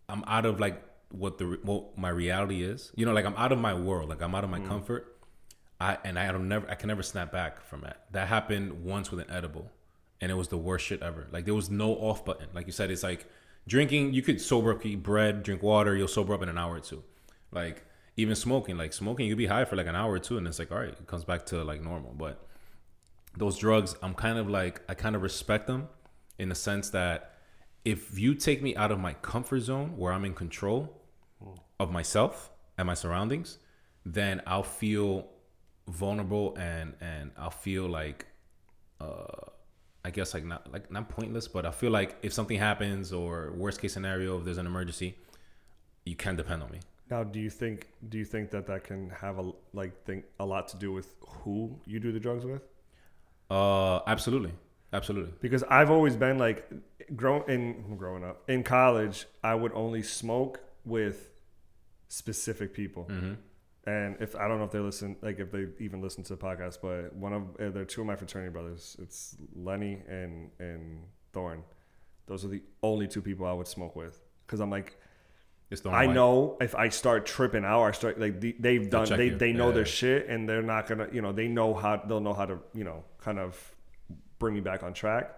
[0.09, 2.91] I'm out of like what the what my reality is.
[2.95, 4.09] You know, like I'm out of my world.
[4.09, 4.67] Like I'm out of my mm.
[4.67, 5.17] comfort.
[5.79, 8.05] I and I don't never I can never snap back from that.
[8.11, 9.71] That happened once with an edible,
[10.19, 11.27] and it was the worst shit ever.
[11.31, 12.47] Like there was no off button.
[12.53, 13.25] Like you said, it's like
[13.67, 14.13] drinking.
[14.13, 15.95] You could sober up, eat bread, drink water.
[15.95, 17.03] You'll sober up in an hour or two.
[17.51, 17.85] Like
[18.17, 18.77] even smoking.
[18.77, 20.79] Like smoking, you be high for like an hour or two, and it's like all
[20.79, 22.13] right, it comes back to like normal.
[22.13, 22.45] But
[23.37, 25.89] those drugs, I'm kind of like I kind of respect them
[26.37, 27.35] in the sense that
[27.85, 31.01] if you take me out of my comfort zone where I'm in control
[31.79, 33.57] of myself and my surroundings,
[34.05, 35.27] then I'll feel
[35.87, 38.27] vulnerable and and I'll feel like
[38.99, 39.49] uh
[40.03, 43.53] I guess like not like not pointless, but I feel like if something happens or
[43.55, 45.15] worst case scenario, if there's an emergency,
[46.05, 46.79] you can depend on me.
[47.11, 50.45] Now, do you think do you think that that can have a like think a
[50.45, 52.63] lot to do with who you do the drugs with?
[53.49, 54.53] Uh, absolutely.
[54.93, 55.31] Absolutely.
[55.39, 56.69] because I've always been like
[57.15, 59.25] grown in growing up in college.
[59.41, 61.29] I would only smoke with
[62.09, 63.03] specific people.
[63.03, 63.33] hmm
[63.85, 66.41] And if I don't know if they listen, like if they even listen to the
[66.41, 68.97] podcast, but one of uh, they're two of my fraternity brothers.
[68.99, 71.63] It's Lenny and and Thorn.
[72.27, 74.97] Those are the only two people I would smoke with because I'm like
[75.71, 79.07] It's the I know if I start tripping out, I start like they, they've done
[79.07, 79.37] check they you.
[79.37, 79.75] they know Yeah.
[79.75, 82.59] their shit and they're not gonna you know they know how they'll know how to
[82.73, 83.57] you know kind of
[84.37, 85.33] bring me back on track.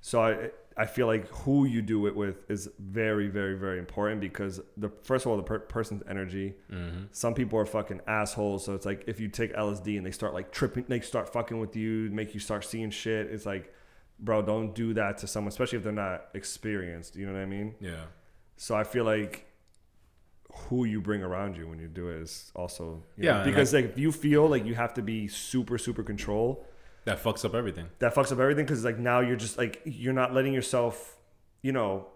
[0.00, 4.20] So I I feel like who you do it with is very very very important
[4.20, 6.54] because the first of all the per- person's energy.
[6.70, 7.08] Mhm.
[7.12, 10.34] Some people are fucking assholes, so it's like if you take LSD and they start
[10.34, 13.28] like tripping, they start fucking with you, make you start seeing shit.
[13.28, 13.72] It's like,
[14.18, 17.16] bro, don't do that to someone, especially if they're not experienced.
[17.16, 17.74] You know what I mean?
[17.80, 18.04] Yeah.
[18.56, 19.46] So I feel like
[20.68, 23.74] who you bring around you when you do it is also you Yeah, know, because
[23.74, 26.64] like if you feel like you have to be super super control,
[27.04, 27.88] That fucks up everything.
[27.98, 31.16] that fucks up everything because like now you're just like you're not letting yourself,
[31.62, 32.06] you know,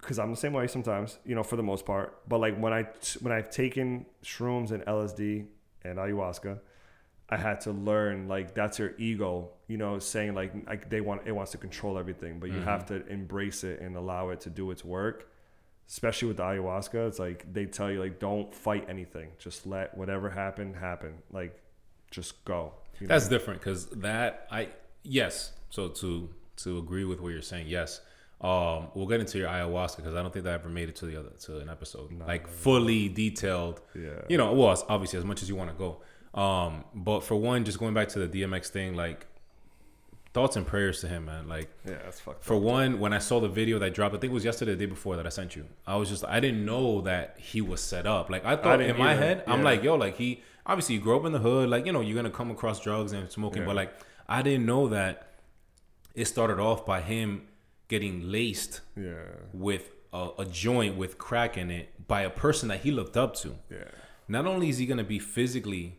[0.00, 2.20] because I'm the same way sometimes, you know, for the most part.
[2.28, 2.84] But like when I
[3.20, 5.46] when I've taken shrooms and LSD
[5.84, 6.60] and ayahuasca,
[7.28, 11.22] I had to learn like that's your ego, you know, saying like like they want
[11.26, 12.64] it wants to control everything, but you mm-hmm.
[12.68, 15.28] have to embrace it and allow it to do its work.
[15.88, 19.96] Especially with the ayahuasca, it's like they tell you like don't fight anything, just let
[19.96, 21.58] whatever happen happen, like
[22.10, 22.74] just go.
[23.00, 23.14] you know?
[23.14, 24.68] That's different because that I
[25.02, 25.52] yes.
[25.70, 28.00] So to to agree with what you're saying, yes.
[28.40, 31.06] Um, we'll get into your ayahuasca because I don't think that ever made it to
[31.06, 33.80] the other to an episode like fully detailed.
[33.96, 34.20] Yeah.
[34.28, 36.02] You know, well, obviously as much as you want to go.
[36.40, 39.26] Um, but for one, just going back to the DMX thing, like
[40.38, 41.48] thoughts and prayers to him, man.
[41.48, 42.62] Like yeah, that's fucked for up.
[42.62, 44.90] one, when I saw the video that dropped, I think it was yesterday, the day
[44.96, 45.64] before that I sent you.
[45.86, 48.30] I was just, I didn't know that he was set up.
[48.30, 49.22] Like I thought didn't in my either.
[49.22, 51.92] head, I'm like, yo, like he obviously you grew up in the hood, like you
[51.92, 53.66] know, you're gonna come across drugs and smoking, Yeah.
[53.68, 53.92] but like
[54.28, 55.14] I didn't know that
[56.14, 57.42] it started off by him
[57.88, 59.14] getting laced Yeah,
[59.52, 63.34] with a, a joint with crack in it by a person that he looked up
[63.42, 63.56] to.
[63.70, 63.84] yeah.
[64.30, 65.97] Not only is he gonna be physically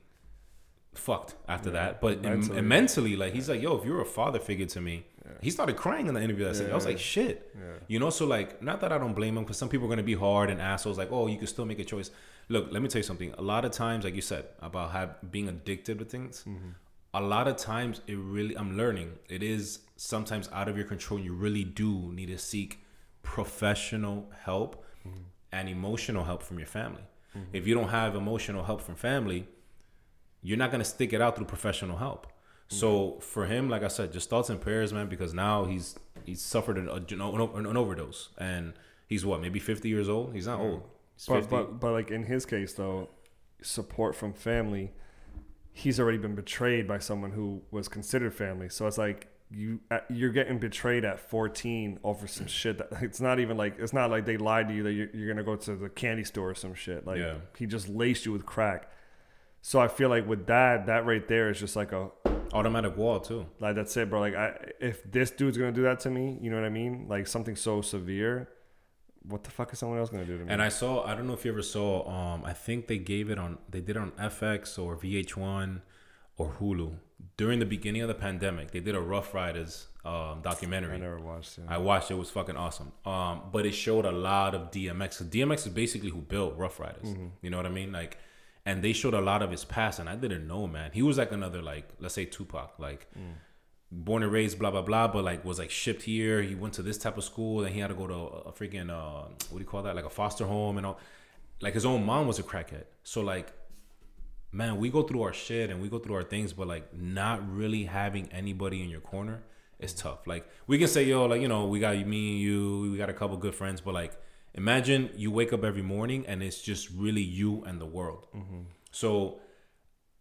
[0.94, 2.62] fucked after that, but mentally.
[2.62, 2.62] mentally.
[2.62, 5.06] mentally, like he's like, yo, if you're a father figure to me,
[5.42, 6.46] he started crying in the interview.
[6.46, 6.90] That said, I was Yeah.
[6.90, 7.74] like, shit, Yeah.
[7.88, 8.10] you know.
[8.10, 10.50] So like, not that I don't blame him, because some people are gonna be hard
[10.50, 10.98] and assholes.
[10.98, 12.12] Like, oh, you can still make a choice.
[12.50, 13.34] Look, let me tell you something.
[13.38, 16.44] A lot of times, like you said about have, being addicted to things.
[16.48, 16.70] Mm-hmm.
[17.14, 19.20] A lot of times, it really, I'm learning.
[19.30, 21.20] It is sometimes out of your control.
[21.20, 22.84] You really do need to seek
[23.22, 25.20] professional help mm-hmm.
[25.52, 27.04] and emotional help from your family.
[27.38, 27.50] Mm-hmm.
[27.54, 29.48] If you don't have emotional help from family,
[30.42, 32.28] you're not gonna stick it out through professional help.
[32.72, 36.40] So for him, like I said, just thoughts and prayers, man, because now he's he's
[36.40, 38.74] suffered an, a, you know, an, an overdose, and
[39.08, 40.36] he's what maybe 50 years old.
[40.36, 40.84] He's not old.
[41.16, 41.50] He's But, 50.
[41.50, 43.10] but but like in his case though,
[43.64, 44.92] support from family,
[45.74, 48.70] he's already been betrayed by someone who was considered family.
[48.70, 53.20] So it's like you uh, you're getting betrayed at 14 over some shit that it's
[53.20, 55.56] not even like it's not like they lied to you that you're, you're gonna go
[55.56, 57.08] to the candy store or some shit.
[57.08, 57.38] Like Yeah.
[57.58, 58.92] he just laced you with crack.
[59.62, 62.10] So I feel like with that, that right there is just like a
[62.52, 63.46] Automatic wall too.
[63.60, 64.20] like that's it, bro.
[64.22, 67.06] Like I if this dude's gonna do that to me, you know what I mean?
[67.08, 68.50] Like something so severe.
[69.22, 70.52] What the fuck is someone else gonna do to me?
[70.52, 73.30] And I saw, I don't know if you ever saw, um, I think they gave
[73.30, 75.82] it on, they did it on FX or VH1
[76.38, 76.96] or Hulu
[77.38, 78.72] during the beginning of the pandemic.
[78.72, 80.96] They did a Ruff Ryders um, documentary.
[80.96, 81.66] I never watched it.
[81.68, 82.16] I watched it.
[82.16, 82.94] It was fucking awesome.
[83.06, 85.18] Um, but it showed a lot of DMX.
[85.20, 87.14] 'cause DMX is basically who built Ruff Ryders.
[87.44, 87.92] You know what I mean?
[87.92, 88.18] Like,
[88.70, 90.92] and they showed a lot of his past, and I didn't know, man.
[90.94, 93.08] He was like another, like, let's say Tupac, like,
[93.92, 96.42] born and raised, blah blah blah, but like was like shipped here.
[96.44, 98.52] He went to this type of school, and he had to go to a, a
[98.52, 99.96] freaking uh, what do you call that?
[99.96, 101.00] Like a foster home and all.
[101.62, 102.86] Like his own mom was a crackhead.
[103.04, 103.48] So like
[104.52, 107.38] man, we go through our shit and we go through our things, but like not
[107.52, 109.44] really having anybody in your corner
[109.80, 110.28] is tough.
[110.28, 113.10] Like we can say, yo, like you know, we got me and you, we got
[113.10, 114.14] a couple good friends, but like
[114.54, 118.28] imagine you wake up every morning and it's just really you and the world.
[118.92, 119.40] So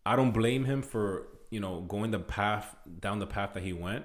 [0.05, 3.73] I don't blame him for you know going the path down the path that he
[3.73, 4.05] went.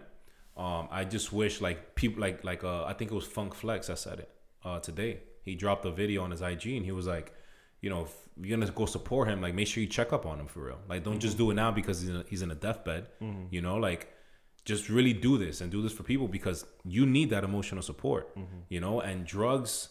[0.56, 3.90] Um, I just wish like people like like uh, I think it was Funk Flex
[3.90, 4.30] I said it
[4.64, 5.22] uh, today.
[5.44, 7.34] He dropped a video on his IG and he was like,
[7.82, 10.40] you know, if you're gonna go support him, like make sure you check up on
[10.40, 10.80] him for real.
[10.88, 13.08] Like don't just do it now because he's in a, he's in a deathbed.
[13.52, 14.10] You know, like
[14.66, 18.30] just really do this and do this for people because you need that emotional support.
[18.70, 19.90] You know, and drugs,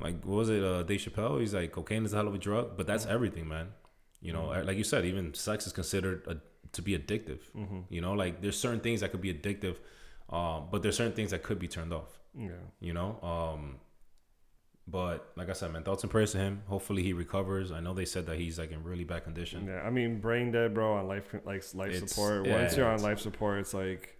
[0.00, 0.62] like what was it?
[0.62, 1.40] Uh, Dave Chappelle.
[1.40, 3.68] He's like cocaine is a hell of a drug, but that's everything, man.
[4.20, 6.36] You know, like you said, even sex is considered a,
[6.72, 7.40] to be addictive.
[7.90, 9.76] You know, like there's certain things that could be addictive,
[10.30, 12.18] um, but there's certain things that could be turned off.
[12.34, 12.48] yeah.
[12.80, 13.76] You know, um,
[14.88, 16.62] but like I said, man, thoughts and prayers to him.
[16.66, 17.72] Hopefully he recovers.
[17.72, 19.66] I know they said that he's like in really bad condition.
[19.66, 22.46] Yeah, I mean, brain dead, bro, on life like life It's- support.
[22.46, 24.15] yeah, Once you're on life support, it's like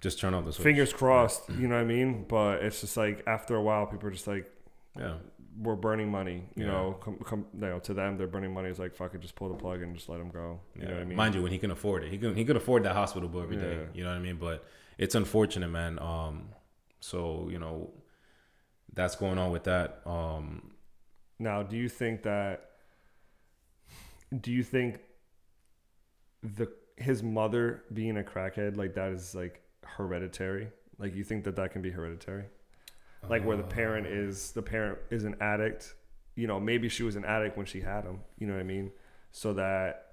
[0.00, 0.64] Just turn off the switch.
[0.64, 1.48] fingers crossed.
[1.48, 2.24] You know what I mean?
[2.28, 4.50] But it's just like after a while, people are just like,
[4.98, 5.16] Yeah.
[5.58, 6.44] we're burning money.
[6.54, 6.72] You Yeah.
[6.72, 8.68] know, come, come, you know, to them, they're burning money.
[8.68, 10.60] It's like fuck it, just pull the plug and just let them go.
[10.74, 10.88] You Yeah.
[10.88, 11.16] know what I mean?
[11.16, 13.42] Mind you, when he can afford it, he can he could afford that hospital bill
[13.42, 13.74] every day.
[13.76, 13.86] Yeah.
[13.94, 14.36] You know what I mean?
[14.36, 14.64] But
[14.98, 15.98] it's unfortunate, man.
[15.98, 16.50] Um,
[17.00, 17.90] so you know,
[18.92, 20.02] that's going on with that.
[20.06, 20.72] Um,
[21.38, 22.70] Now, do you think that?
[24.38, 25.00] Do you think
[26.42, 29.62] the his mother being a crackhead like that is like
[29.96, 30.68] hereditary?
[30.98, 32.44] Like you think that that can be hereditary?
[33.28, 35.94] Like where the parent is the parent is an addict.
[36.36, 38.20] You know, maybe she was an addict when she had him.
[38.38, 38.92] You know what I mean?
[39.32, 40.06] So that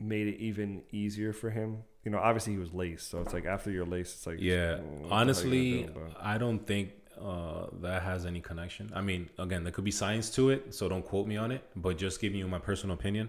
[0.00, 1.84] made it even easier for him.
[2.04, 4.76] You know, obviously he was laced, so it's like after you're laced, it's like yeah.
[4.76, 6.00] mm, what the hell you gonna Honestly, do?
[6.18, 8.90] I don't think uh, that has any connection.
[8.94, 11.62] I mean, again, there could be science to it, so don't quote me on it.
[11.76, 13.28] But just giving you my personal opinion,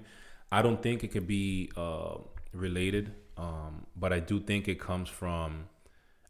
[0.51, 2.15] I don't think it could be uh,
[2.53, 3.13] related.
[3.37, 5.65] Um, but I do think it comes from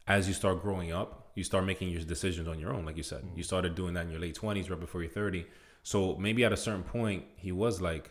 [0.06, 2.84] as you start growing up, you start making your decisions on your own.
[2.84, 3.36] Like you said, mm-hmm.
[3.36, 5.46] you started doing that in your late twenties, right before you're thirty.
[5.82, 8.10] So maybe at a certain point, he was like,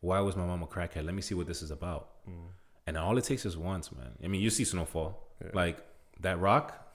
[0.00, 1.04] "Why was my mom a crackhead?
[1.04, 2.48] Let me see what this is about." Mm.
[2.86, 4.12] And all it takes is once, man.
[4.22, 5.50] I mean, you see Snowfall, Yeah.
[5.54, 5.78] like
[6.20, 6.86] that rock.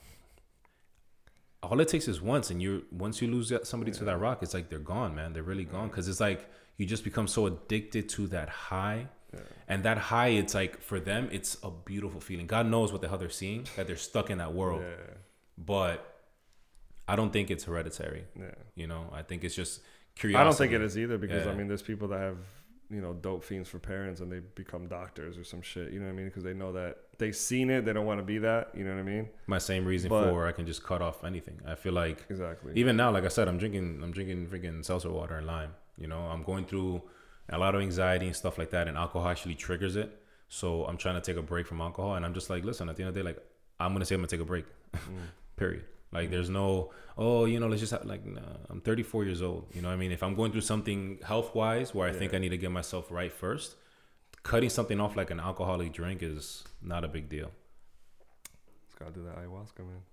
[1.64, 4.54] All it takes is once, and you once you lose somebody to that rock, it's
[4.54, 5.34] like they're gone, man.
[5.34, 5.92] They're really gone mm.
[5.92, 9.08] because it's like you just become so addicted to that high,
[9.68, 12.48] and that high, it's like for them, it's a beautiful feeling.
[12.48, 15.14] God knows what the hell they're seeing that they're stuck in that world, yeah,
[15.58, 16.12] but
[17.08, 18.26] I don't think it's hereditary.
[18.40, 18.52] yeah.
[18.76, 19.82] You know, I think it's just
[20.16, 20.42] curiosity.
[20.42, 21.52] I don't think it is either because Yeah.
[21.52, 22.38] I mean, there's people that have
[22.92, 25.92] you know dope fiends for parents and they become doctors or some shit.
[25.92, 26.26] You know what I mean?
[26.28, 28.72] Because they know that they've seen it, they don't want to be that.
[28.76, 29.30] You know what I mean?
[29.48, 31.60] My same reason But- for I can just cut off anything.
[31.66, 32.74] I feel like Exactly.
[32.76, 35.72] even now, like I said, I'm drinking, I'm drinking freaking seltzer water and lime.
[35.98, 37.02] You know, I'm going through
[37.50, 40.22] a lot of anxiety and stuff like that, and alcohol actually triggers it.
[40.50, 42.96] So I'm trying to take a break from alcohol, and I'm just like, listen, at
[42.96, 43.44] the end of the day, like
[43.80, 44.66] I'm gonna say I'm gonna take a break.
[44.94, 45.00] Mm.
[45.58, 45.84] Period.
[46.12, 49.68] Like there's no, oh, you know, let's just have, like, nah, I'm 34 years old.
[49.74, 52.34] You know, what I mean, if I'm going through something health wise where I think
[52.34, 53.76] I need to get myself right first,
[54.44, 57.52] cutting something off like an alcoholic drink is not a big deal.
[58.84, 60.04] Let's gotta do that ayahuasca, man.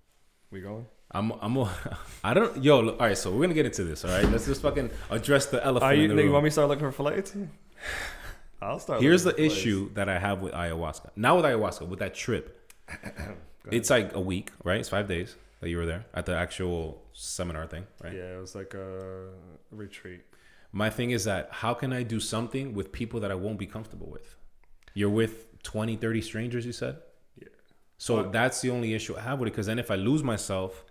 [0.53, 0.85] We going?
[1.09, 4.05] I'm, I'm, a, I don't, yo, look, all right, so we're gonna get into this,
[4.05, 4.23] all right?
[4.29, 6.33] Let's just fucking address the elephant Are you, in the nigga, you room.
[6.33, 7.35] want me to start looking for flights?
[8.61, 9.01] I'll start.
[9.01, 11.09] Here's the issue that I have with ayahuasca.
[11.15, 12.71] Not with ayahuasca, with that trip.
[13.71, 14.79] it's like a week, right?
[14.79, 18.13] It's five days that you were there at the actual seminar thing, right?
[18.13, 19.29] Yeah, it was like a
[19.71, 20.21] retreat.
[20.71, 23.65] My thing is that how can I do something with people that I won't be
[23.65, 24.35] comfortable with?
[24.93, 26.97] You're with 20, 30 strangers, you said?
[28.03, 29.51] So that's the only issue I have with it.
[29.51, 30.83] Because then if I lose myself,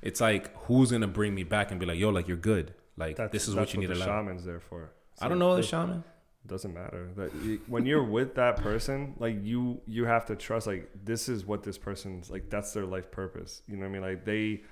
[0.00, 2.72] it's like, who's to bring me back and be like, yo, like, you're good.
[2.96, 4.08] Like, That's, this is what you need the to learn.
[4.08, 4.90] shaman's there for.
[5.20, 6.04] I don't know the shaman.
[6.46, 7.30] Doesn't matter that
[7.68, 10.66] when you're with that person, like you, you have to trust.
[10.66, 12.50] Like this is what this person's like.
[12.50, 13.62] That's their life purpose.
[13.66, 14.02] You know what I mean?
[14.02, 14.62] Like they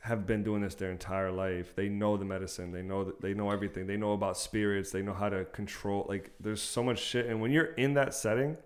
[0.00, 1.76] have been doing this their entire life.
[1.76, 2.72] They know the medicine.
[2.72, 3.86] They know that they know everything.
[3.86, 4.90] They know about spirits.
[4.90, 6.06] They know how to control.
[6.08, 7.26] Like there's so much shit.
[7.26, 8.56] And when you're in that setting,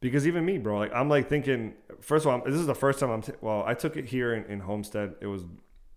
[0.00, 1.74] because even me, bro, like I'm like thinking.
[2.00, 3.22] First of all, this is the first time I'm.
[3.22, 5.16] T- well, I took it here in, in Homestead.
[5.20, 5.42] It was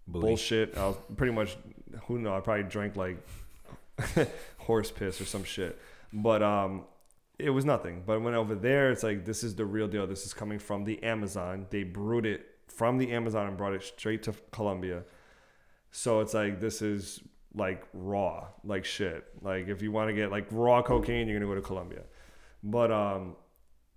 [0.08, 0.28] Bully.
[0.28, 0.78] bullshit.
[0.78, 1.58] I was pretty much
[2.08, 2.36] who know.
[2.36, 3.18] I probably drank like
[4.58, 5.80] horse piss or some shit,
[6.12, 6.84] but um,
[7.39, 8.04] it was nothing.
[8.06, 10.06] But when over there, it's like this is the real deal.
[10.06, 11.68] This is coming from the Amazon.
[11.70, 15.04] They brewed it from the Amazon and brought it straight to Colombia.
[15.92, 17.22] So it's like this is
[17.56, 19.26] like raw, like shit.
[19.42, 22.02] Like if you want to get like raw cocaine, you're gonna go to Colombia.
[22.63, 23.36] But um,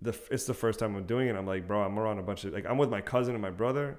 [0.02, 1.36] the it's the first time I'm doing it.
[1.36, 3.50] I'm like, bro, I'm around a bunch of like I'm with my cousin and my
[3.50, 3.98] brother,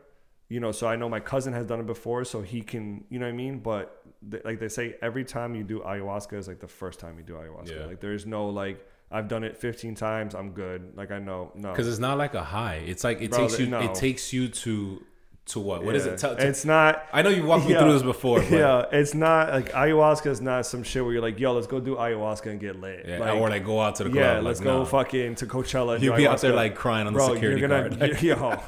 [0.49, 0.71] you know.
[0.71, 3.33] So I know my cousin has done it before, so he can, you know what
[3.33, 3.59] I mean.
[3.59, 7.17] But th- like they say, every time you do ayahuasca is like the first time
[7.17, 7.79] you do ayahuasca.
[7.79, 7.85] Yeah.
[7.85, 10.93] Like there's no like I've done it 15 times, I'm good.
[10.95, 11.71] Like I know, no.
[11.71, 12.83] Because it's not like a high.
[12.85, 13.67] It's like it Bro, takes you.
[13.67, 13.79] no.
[13.79, 15.01] It takes you to
[15.47, 15.83] to what?
[15.83, 16.11] What is Yeah.
[16.13, 16.19] it?
[16.19, 17.03] Tell- tell- it's not.
[17.13, 17.79] I know you walked me Yeah.
[17.81, 18.39] through this before.
[18.39, 21.67] But Yeah, it's not like ayahuasca is not some shit where you're like, yo, let's
[21.67, 23.05] go do ayahuasca and get lit.
[23.07, 24.21] Yeah, like, or like go out to the club.
[24.23, 25.93] yeah, like, let's go fucking to Coachella.
[25.93, 28.01] and do You'd be out there like crying on the bro, security you're gonna, guard.
[28.11, 28.59] Like, yo,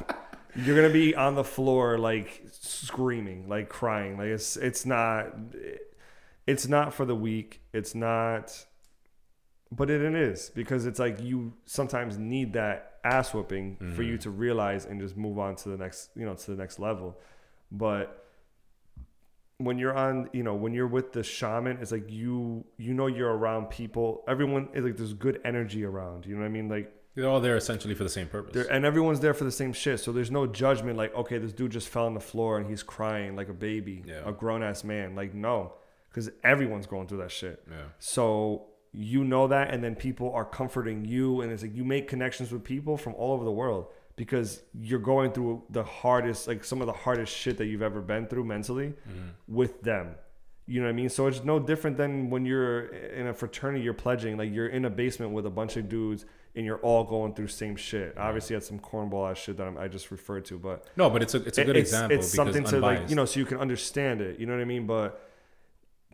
[0.56, 4.16] you're gonna be on the floor like screaming, like crying.
[4.16, 5.26] Like it's it's not
[6.46, 7.60] it's not for the weak.
[7.72, 8.64] It's not,
[9.72, 14.16] but it, it is because it's like you sometimes need that ass whooping for you
[14.18, 14.20] Mhm.
[14.20, 17.18] to realize and just move on to the next, you know, to the next level.
[17.72, 18.26] But
[19.58, 23.06] when you're on, you know, when you're with the shaman, it's like you you know
[23.06, 24.24] you're around people.
[24.26, 26.26] Everyone is like there's good energy around.
[26.26, 26.68] You know what I mean?
[26.68, 28.66] Like they're all there essentially for the same purpose.
[28.70, 30.00] and everyone's there for the same shit.
[30.00, 30.96] So there's no judgment.
[30.96, 34.02] Like, okay, this dude just fell on the floor and he's crying like a baby,
[34.06, 34.22] Yeah.
[34.24, 35.14] a grown ass man.
[35.16, 35.74] Like, no,
[36.08, 37.62] because everyone's going through that shit.
[37.68, 37.76] yeah.
[37.98, 42.08] So you know that and then people are comforting you and it's like you make
[42.08, 46.64] connections with people from all over the world because you're going through the hardest like
[46.64, 49.28] some of the hardest shit that you've ever been through mentally mm-hmm.
[49.46, 50.14] with them.
[50.66, 51.08] You know what i mean?
[51.08, 54.84] So it's no different than when you're in a fraternity you're pledging like you're in
[54.84, 56.24] a basement with a bunch of dudes
[56.56, 58.18] and you're all going through same shit.
[58.18, 61.22] Obviously that's some cornball ass shit that I'm, i just referred to but No, but
[61.22, 63.58] it's a it's a good example It's something to like you know, so you can
[63.58, 64.40] understand it.
[64.40, 64.86] You know what I mean?
[64.86, 65.29] But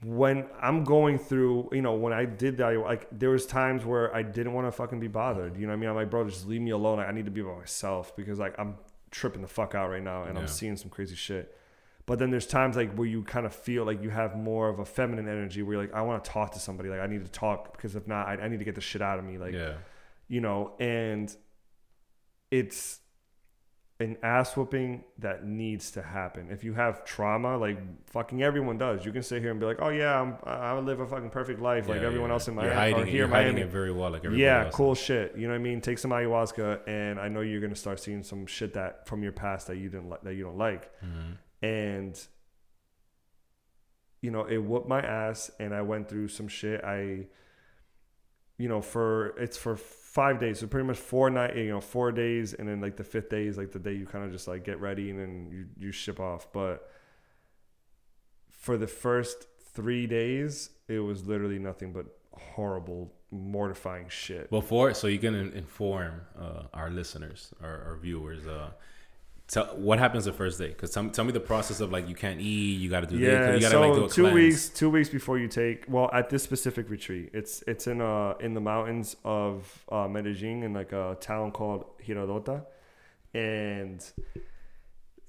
[0.02, 4.14] when I'm going through, you know, when I did that, like there was times where
[4.14, 5.56] I didn't want to fucking be bothered.
[5.56, 5.90] You know what I mean?
[5.90, 6.98] I'm like, bro, just leave me alone.
[6.98, 8.76] Like, I need to be by myself because like I'm
[9.10, 11.56] tripping the fuck out right now and I'm seeing some crazy shit.
[12.04, 14.78] But then there's times like where you kind of feel like you have more of
[14.78, 16.88] a feminine energy where you're like, I want to talk to somebody.
[16.88, 19.02] Like I need to talk because if not, I, I need to get the shit
[19.02, 19.38] out of me.
[19.38, 19.74] Like yeah,
[20.28, 21.34] you know, and
[22.50, 23.00] it's
[23.98, 26.48] an ass whooping that needs to happen.
[26.50, 27.78] If you have trauma, like
[28.10, 31.00] fucking everyone does, you can sit here and be like, "Oh yeah, I'm, I live
[31.00, 32.34] a fucking perfect life, like yeah, everyone yeah.
[32.34, 34.74] else in You're hiding, or here in hiding Miami." it very well, like Yeah, else.
[34.74, 35.34] cool shit.
[35.36, 35.80] You know what I mean?
[35.80, 39.32] Take some ayahuasca, and I know you're gonna start seeing some shit that from your
[39.32, 41.38] past that you didn't li- that you don't like, Mhm.
[41.62, 42.26] and
[44.20, 46.84] you know it whooped my ass, and I went through some shit.
[46.84, 47.26] I,
[48.58, 49.76] you know, for it's for
[50.16, 53.04] five days, so pretty much four night, you know, four days, and then like the
[53.04, 55.32] fifth day is like the day you kind of just like get ready and then
[55.52, 56.50] you you ship off.
[56.52, 56.90] But
[58.50, 64.48] for the first three days, it was literally nothing but horrible, mortifying shit.
[64.48, 68.70] Before, so you can inform uh, our listeners, our, our viewers, uh,
[69.48, 70.68] tell what happens the first day.
[70.68, 73.18] Because tell, tell me the process of like you can't eat, you got to do
[73.18, 74.34] this, Yeah, you got to so like do a two cleanse.
[74.34, 75.84] weeks, two weeks before you take.
[75.88, 80.62] Well, at this specific retreat, it's it's in uh in the mountains of uh, Medellin
[80.62, 82.64] in like a town called Girardota,
[83.34, 84.04] and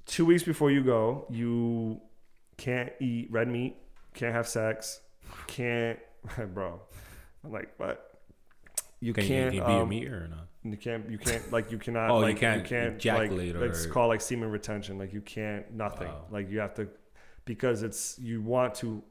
[0.05, 2.01] two weeks before you go, you
[2.57, 3.75] can't eat red meat,
[4.13, 5.01] can't have sex,
[5.47, 5.99] can't,
[6.53, 6.79] bro.
[7.43, 8.03] I'm like, what?
[8.99, 9.53] You Can, can't.
[9.53, 10.47] you, can you be a um, meat or not?
[10.63, 11.09] You can't.
[11.09, 11.51] You can't.
[11.51, 12.09] Like you cannot.
[12.11, 14.97] Oh, you like, can't You can't ejaculate like, It's or- called like semen retention.
[14.97, 15.73] Like you can't.
[15.73, 16.09] Nothing.
[16.09, 16.25] Wow.
[16.31, 16.87] Like you have to,
[17.45, 19.03] because it's you want to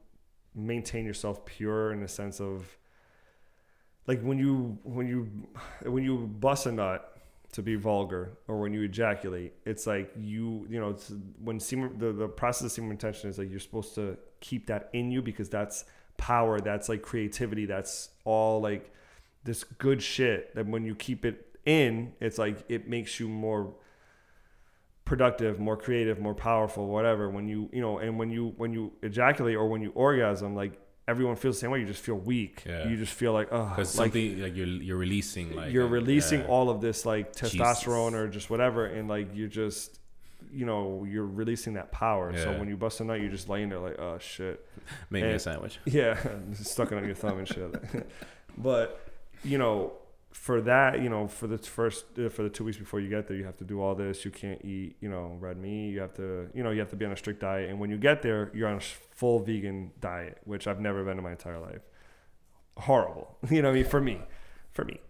[0.54, 2.76] maintain yourself pure in the sense of,
[4.06, 5.28] like when you when you
[5.84, 7.12] when you bust a nut
[7.52, 11.96] to be vulgar or when you ejaculate it's like you you know it's, when semen
[11.98, 15.22] the, the process of semen retention is like you're supposed to keep that in you
[15.22, 15.84] because that's
[16.18, 18.92] power that's like creativity that's all like
[19.46, 23.74] this good shit that when you keep it in it's like it makes you more
[25.04, 28.92] productive more creative more powerful whatever when you you know and when you when you
[29.02, 30.72] ejaculate or when you orgasm like
[31.08, 32.88] everyone feels the same way you just feel weak Yeah.
[32.88, 35.90] you just feel like oh Because like something like you're you're releasing like you're uh,
[36.00, 36.46] releasing yeah.
[36.48, 38.14] all of this like testosterone Jesus.
[38.14, 40.00] or just whatever and like you're just
[40.52, 43.68] you know you're releasing that power so when you bust a nut you're just laying
[43.68, 44.64] there like oh shit
[45.10, 45.78] Make me a sandwich.
[45.84, 46.18] yeah
[46.54, 48.08] stuck it on your thumb and shit
[48.58, 49.05] but
[49.44, 49.92] you know
[50.36, 53.26] for that you know for the first uh, for the two weeks before you get
[53.26, 54.24] there you have to do all this.
[54.24, 55.90] You can't eat you know red meat.
[55.90, 57.70] You have to you know you have to be on a strict diet.
[57.70, 61.16] And when you get there you're on a full vegan diet which i've never been
[61.18, 61.80] in my entire life.
[62.76, 64.20] Horrible you know i mean for me
[64.72, 65.00] for me.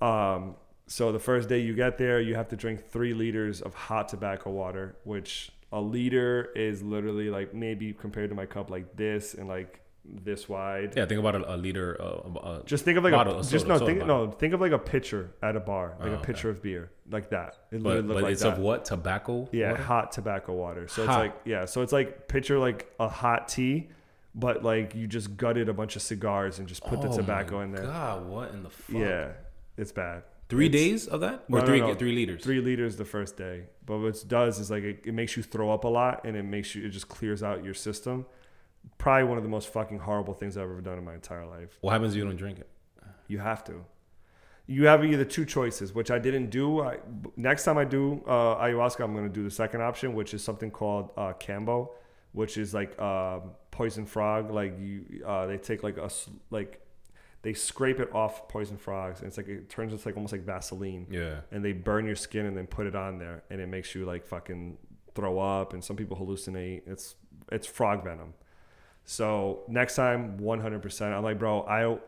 [0.00, 0.56] Um
[0.88, 4.08] so the first day you get there you have to drink three liters of hot
[4.08, 9.32] tobacco water which a liter is literally like maybe compared to my cup like this
[9.32, 11.96] and like this wide Yeah, think about a, a liter.
[12.00, 12.04] Uh,
[12.38, 14.72] uh, just think of like a a just soda- no think no think of like
[14.72, 16.24] a pitcher at a bar like Oh, a okay.
[16.32, 18.54] pitcher of beer like that it but but like it's that.
[18.54, 19.48] of what tobacco?
[19.52, 19.82] yeah water?
[19.82, 23.90] hot tobacco water so it's like yeah so it's like picture like a hot tea
[24.34, 27.58] but like you just gutted a bunch of cigars and just put the Oh tobacco
[27.58, 28.96] my in there God, what in the fuck?
[28.96, 29.28] yeah
[29.76, 31.94] it's bad three It's- days of that or No, no, three no.
[31.94, 32.42] three liters?
[32.42, 35.44] three liters the first day but what it does is like it, it makes you
[35.44, 38.26] throw up a lot and it makes you it just clears out your system
[38.98, 41.76] probably one of the most fucking horrible things i've ever done in my entire life
[41.80, 42.68] What happens if you don't drink it?
[43.28, 43.84] You have to.
[44.66, 46.82] You have either two choices, which I didn't do.
[46.82, 46.98] I,
[47.36, 50.44] next time I do uh, ayahuasca, I'm going to do the second option, which is
[50.44, 51.90] something called uh, kambo,
[52.32, 54.50] which is like um, poison frog.
[54.50, 56.08] Like you, uh, they take like a
[56.50, 56.80] like
[57.42, 60.44] they scrape it off poison frogs, and it's like it turns into like almost like
[60.44, 61.40] Vaseline, Yeah.
[61.50, 64.04] and they burn your skin and then put it on there, and it makes you
[64.04, 64.78] like fucking
[65.14, 66.82] throw up, and some people hallucinate.
[66.86, 67.16] It's
[67.50, 68.34] it's frog venom.
[69.04, 71.12] So next time, 100%.
[71.12, 71.98] I'm like, bro, I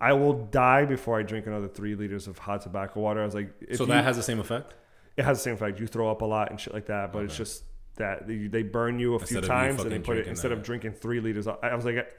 [0.00, 3.22] I will die before I drink another three liters of hot tobacco water.
[3.22, 4.74] I was like, so you- that has the same effect.
[5.16, 5.78] it has the same effect.
[5.78, 7.64] You throw up a lot and shit like that, but it's just
[7.96, 10.62] that they, they burn you a Instead few times and they put it instead of
[10.62, 11.46] drinking three liters.
[11.46, 12.10] I, I was like,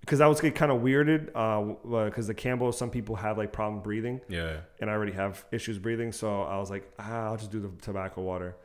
[0.00, 1.26] because I was getting kind of weirded,
[2.06, 4.58] because the kambo, some people have like problem breathing Yeah.
[4.80, 6.12] and I already have issues breathing.
[6.12, 8.56] So I was like, ah, I'll just do the tobacco water.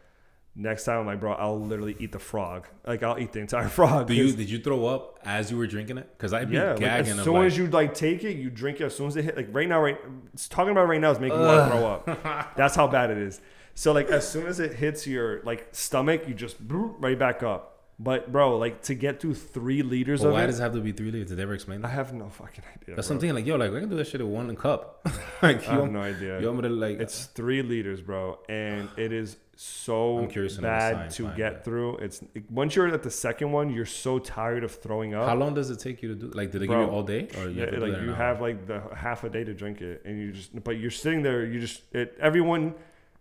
[0.60, 2.68] Next time, I'm like, bro, I'll literally eat the frog.
[2.84, 4.08] Like, I'll eat the entire frog.
[4.08, 6.10] Do you did you throw up as you were drinking it?
[6.18, 7.20] Because I'd be yeah, like, gagging.
[7.20, 8.86] as soon like, as you like take it, you drink it.
[8.86, 10.00] As soon as it hit, like right now, right,
[10.34, 12.56] it's talking about right now is making me want to throw up.
[12.58, 13.40] That's how bad it is.
[13.76, 17.76] So like, as soon as it hits your like stomach, you just right back up.
[18.00, 20.80] But bro, like to get to three liters of why it, does it have to
[20.80, 21.30] be three liters?
[21.30, 22.96] Did they ever explain I have no fucking idea.
[22.96, 23.16] That's bro.
[23.16, 25.08] something like yo, like I can do that shit in one cup.
[25.44, 26.40] like you I have want, no idea.
[26.40, 27.00] you want me to like?
[27.00, 31.28] It's three liters, bro, and it is so I'm curious to know the bad to
[31.36, 31.64] get it.
[31.66, 31.98] through.
[31.98, 35.28] It's once you're at the second one, you're so tired of throwing up.
[35.28, 36.28] how long does it take you to do?
[36.28, 38.68] Like, did they give you all day, or you Yeah, have like you have like
[38.68, 41.44] the half a day to drink it, and you just but you're sitting there.
[41.46, 42.76] You just it, everyone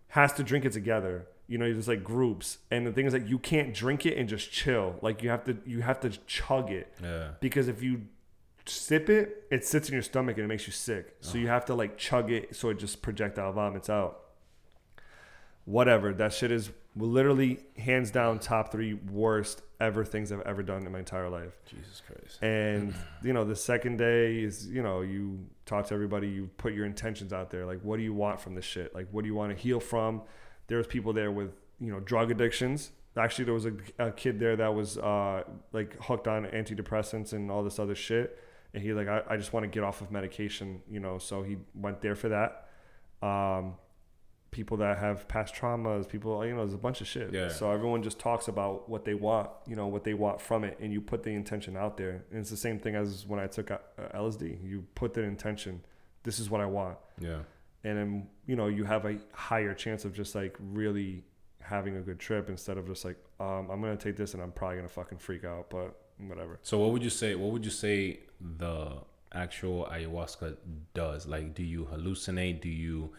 [0.09, 1.25] has to drink it together.
[1.47, 4.29] You know, there's like groups, and the thing is like you can't drink it and
[4.29, 4.95] just chill.
[5.01, 7.29] Like you have to you have to chug it Yeah.
[7.39, 8.01] because if you
[8.65, 11.05] sip it, it sits in your stomach and it makes you sick.
[11.09, 11.13] Oh.
[11.21, 14.19] So you have to like chug it so it just projectile vomits out.
[15.67, 16.13] Whatever.
[16.13, 20.91] That shit is literally hands down top three worst ever things I've ever done in
[20.93, 21.51] my entire life.
[21.65, 22.41] Jesus Christ.
[22.41, 26.73] And you know, the second day is you know you talk to everybody, you put
[26.73, 27.65] your intentions out there.
[27.65, 28.95] Like, what do you want from this shit?
[28.95, 30.21] Like, what do you want to heal from?
[30.67, 31.51] There's people there with
[31.81, 32.91] you know drug addictions.
[33.17, 35.43] Actually, there was a, a kid there that was uh,
[35.73, 38.39] like hooked on antidepressants and all this other shit.
[38.73, 41.17] And he like, I, I just want to get off of medication, you know.
[41.17, 42.67] So he went there for that.
[43.21, 43.73] Um,
[44.51, 47.33] people that have past traumas, people, you know, there's a bunch of shit.
[47.33, 47.49] Yeah.
[47.49, 50.77] So everyone just talks about what they want, you know, what they want from it,
[50.79, 52.23] and you put the intention out there.
[52.31, 53.77] And it's the same thing as when I took uh,
[54.15, 54.63] LSD.
[54.67, 55.81] You put the intention.
[56.23, 57.39] This is what I want, Yeah.
[57.83, 61.23] and then you know you have a higher chance of just like really
[61.61, 64.51] having a good trip instead of just like um, I'm gonna take this and I'm
[64.51, 66.59] probably gonna fucking freak out, but whatever.
[66.63, 67.35] So what would you say?
[67.35, 68.97] What would you say the
[69.33, 70.57] actual ayahuasca
[70.93, 71.27] does?
[71.27, 72.61] Like, do you hallucinate?
[72.61, 73.11] Do you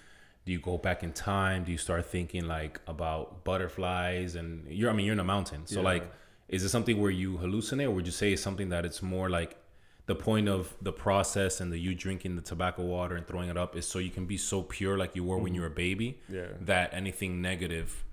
[0.48, 1.62] do you go back in time?
[1.62, 4.88] Do you start thinking like about butterflies and you're?
[4.88, 5.92] I mean, you're in a mountain, so Yeah.
[5.92, 6.04] like,
[6.48, 9.28] is it something where you hallucinate, or would you say it's something that it's more
[9.28, 9.58] like
[10.06, 13.58] the point of the process and the you drinking the tobacco water and throwing it
[13.58, 15.68] up is so you can be so pure like you were when you mm-hmm.
[15.68, 16.46] were a baby Yeah.
[16.62, 18.06] that anything negative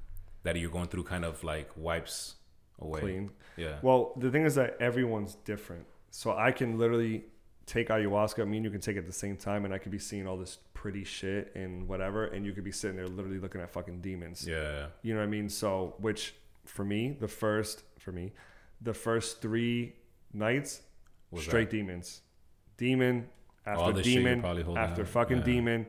[0.43, 2.36] that you're going through kind of like wipes
[2.79, 2.99] away.
[2.99, 3.31] Clean.
[3.55, 3.77] Yeah.
[3.81, 5.86] Well, the thing is that everyone's different.
[6.11, 7.23] So I can literally
[7.66, 8.47] take ayahuasca.
[8.47, 10.28] Me and you can take it at the same time, and I could be seeing
[10.28, 13.70] all this pretty shit and whatever, and you could be sitting there literally looking at
[13.72, 14.45] fucking demons.
[14.47, 14.88] yeah.
[15.01, 15.49] You know what I mean?
[15.49, 16.36] So, which
[16.66, 18.34] for me, the first for me,
[18.82, 19.93] the first three
[20.34, 20.82] nights,
[21.32, 22.22] Was straight demons,
[22.78, 23.30] demon
[23.66, 25.05] after demon after on.
[25.07, 25.43] fucking Yeah.
[25.43, 25.86] demon.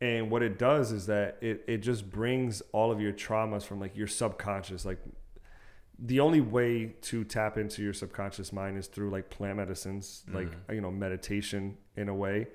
[0.00, 3.80] And what it does is that it, it just brings all of your traumas from
[3.80, 4.84] like your subconscious.
[4.84, 4.98] Like
[5.98, 10.46] the only way to tap into your subconscious mind is through like plant medicines, like
[10.48, 10.74] Mm-hmm.
[10.74, 12.46] you know, meditation in a way.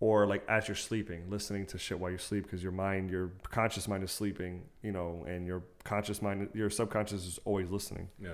[0.00, 3.30] Or like as you're sleeping, listening to shit while you sleep because your mind, your
[3.50, 8.08] conscious mind is sleeping, you know, and your conscious mind, your subconscious is always listening.
[8.20, 8.32] Yeah.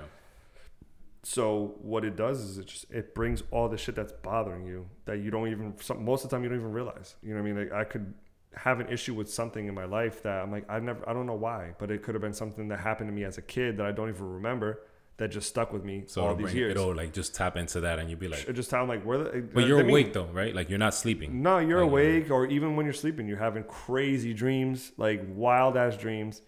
[1.23, 4.89] So what it does is it just it brings all the shit that's bothering you
[5.05, 7.15] that you don't even some, most of the time you don't even realize.
[7.23, 7.69] You know what I mean?
[7.69, 8.15] Like I could
[8.55, 11.27] have an issue with something in my life that I'm like I never I don't
[11.27, 13.77] know why, but it could have been something that happened to me as a kid
[13.79, 14.81] that I don't even remember
[15.19, 16.71] that just stuck with me So all these bring, years.
[16.73, 19.19] it'll like just tap into that, and you'd be like, it just sound like where
[19.19, 20.55] the but you're I mean, awake though, right?
[20.55, 21.43] Like you're not sleeping.
[21.43, 25.77] No, you're Like, awake, or even when you're sleeping, you're having crazy dreams, like wild
[25.77, 26.41] ass dreams.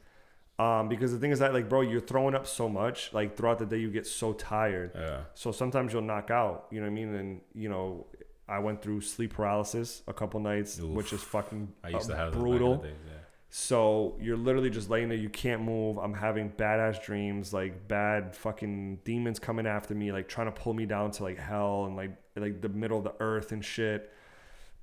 [0.59, 3.59] Um, because the thing is that, like, bro, you're throwing up so much, like throughout
[3.59, 4.93] the day, you get so tired.
[4.95, 5.21] Yeah.
[5.35, 6.67] So sometimes you'll knock out.
[6.71, 7.15] You know what I mean?
[7.15, 8.07] And you know,
[8.53, 10.91] I went through sleep paralysis a couple nights, Oof.
[10.91, 12.77] which is fucking I used uh, to have those back in brutal.
[12.77, 13.13] days, yeah.
[13.49, 15.19] So you're literally just laying there.
[15.19, 15.99] You can't move.
[15.99, 20.75] I'm having badass dreams, like bad fucking demons coming after me, like trying to pull
[20.75, 24.13] me down to like hell and like like the middle of the earth and shit.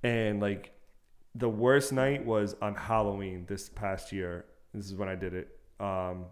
[0.03, 0.71] And like
[1.35, 4.45] the worst night was on Halloween this past year.
[4.73, 5.59] This is when I did it.
[5.79, 6.25] Um,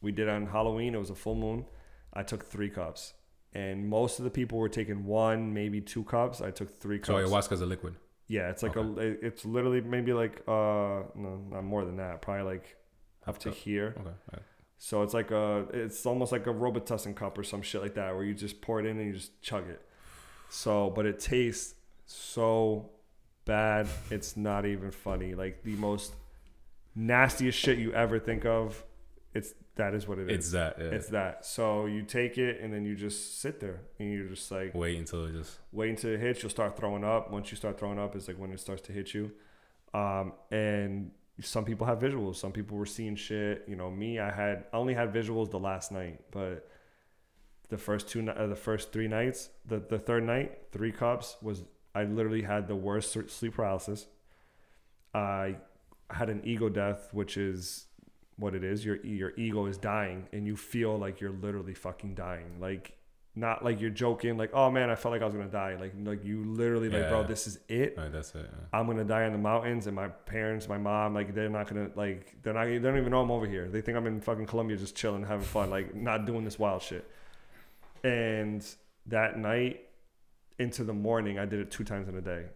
[0.00, 0.94] we did it on Halloween.
[0.94, 1.66] It was a full moon.
[2.12, 3.14] I took three cups,
[3.54, 6.40] and most of the people were taking one, maybe two cups.
[6.40, 7.08] I took three cups.
[7.08, 7.30] So cups.
[7.30, 7.96] ayahuasca's a liquid.
[8.28, 8.94] Yeah, it's like a.
[8.98, 12.22] It's literally maybe like uh no not more than that.
[12.22, 12.76] Probably like
[13.26, 13.58] up to cup.
[13.58, 13.94] here.
[14.00, 14.42] Okay.
[14.78, 15.66] So it's like a.
[15.72, 18.80] It's almost like a Robitussin cup or some shit like that, where you just pour
[18.80, 19.82] it in and you just chug it.
[20.48, 21.74] So, but it tastes
[22.06, 22.90] so
[23.44, 23.86] bad.
[24.10, 25.34] It's not even funny.
[25.34, 26.14] Like the most
[26.94, 28.84] nastiest shit you ever think of.
[29.34, 30.36] It's that is what it is.
[30.36, 30.76] It's that.
[30.78, 30.84] Yeah.
[30.86, 31.46] It's that.
[31.46, 34.98] So you take it and then you just sit there and you're just like Wait
[34.98, 35.58] until it just.
[35.72, 36.42] wait until it hits.
[36.42, 37.30] You'll start throwing up.
[37.30, 39.32] Once you start throwing up, it's like when it starts to hit you.
[39.94, 42.36] Um, and some people have visuals.
[42.36, 43.64] Some people were seeing shit.
[43.66, 46.68] You know, me, I had I only had visuals the last night, but
[47.70, 51.62] the first two, uh, the first three nights, the the third night, three cups was
[51.94, 54.06] I literally had the worst sleep paralysis.
[55.14, 55.56] I
[56.10, 57.86] had an ego death, which is
[58.36, 58.84] what it is.
[58.84, 62.60] Your your ego is dying, and you feel like you're literally fucking dying.
[62.60, 62.96] Like
[63.34, 64.36] not like you're joking.
[64.36, 65.76] Like oh man, I felt like I was gonna die.
[65.80, 67.94] Like like you literally like bro, this is it.
[67.96, 68.48] Right, that's it.
[68.50, 68.78] yeah.
[68.78, 71.90] I'm gonna die in the mountains, and my parents, my mom, like they're not gonna
[71.94, 73.68] like they're not they don't even know I'm over here.
[73.68, 76.82] They think I'm in fucking Colombia just chilling, having fun, like not doing this wild
[76.82, 77.08] shit.
[78.04, 78.64] And
[79.06, 79.82] that night
[80.58, 82.46] into the morning, I did it two times in a day.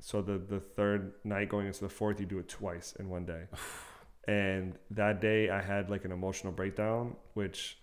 [0.00, 3.24] So the the third night going into the fourth, you do it twice in one
[3.24, 3.44] day.
[4.28, 7.78] and that day, I had like an emotional breakdown, which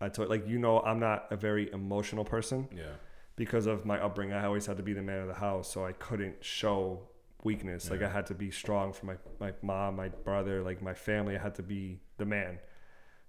[0.00, 2.94] I told like you know I'm not a very emotional person Yeah.
[3.36, 5.84] because of my upbringing, I always had to be the man of the house, so
[5.84, 7.08] I couldn't show
[7.44, 7.90] weakness.
[7.90, 11.36] Like I had to be strong for my my mom, my brother, like my family.
[11.36, 12.58] I had to be the man.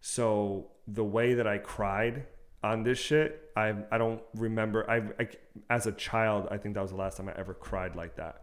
[0.02, 2.28] So the way that I cried
[2.64, 4.90] on this shit, I I don't remember.
[4.90, 5.28] I, I
[5.70, 8.43] as a child, I think that was the last time I ever cried like that.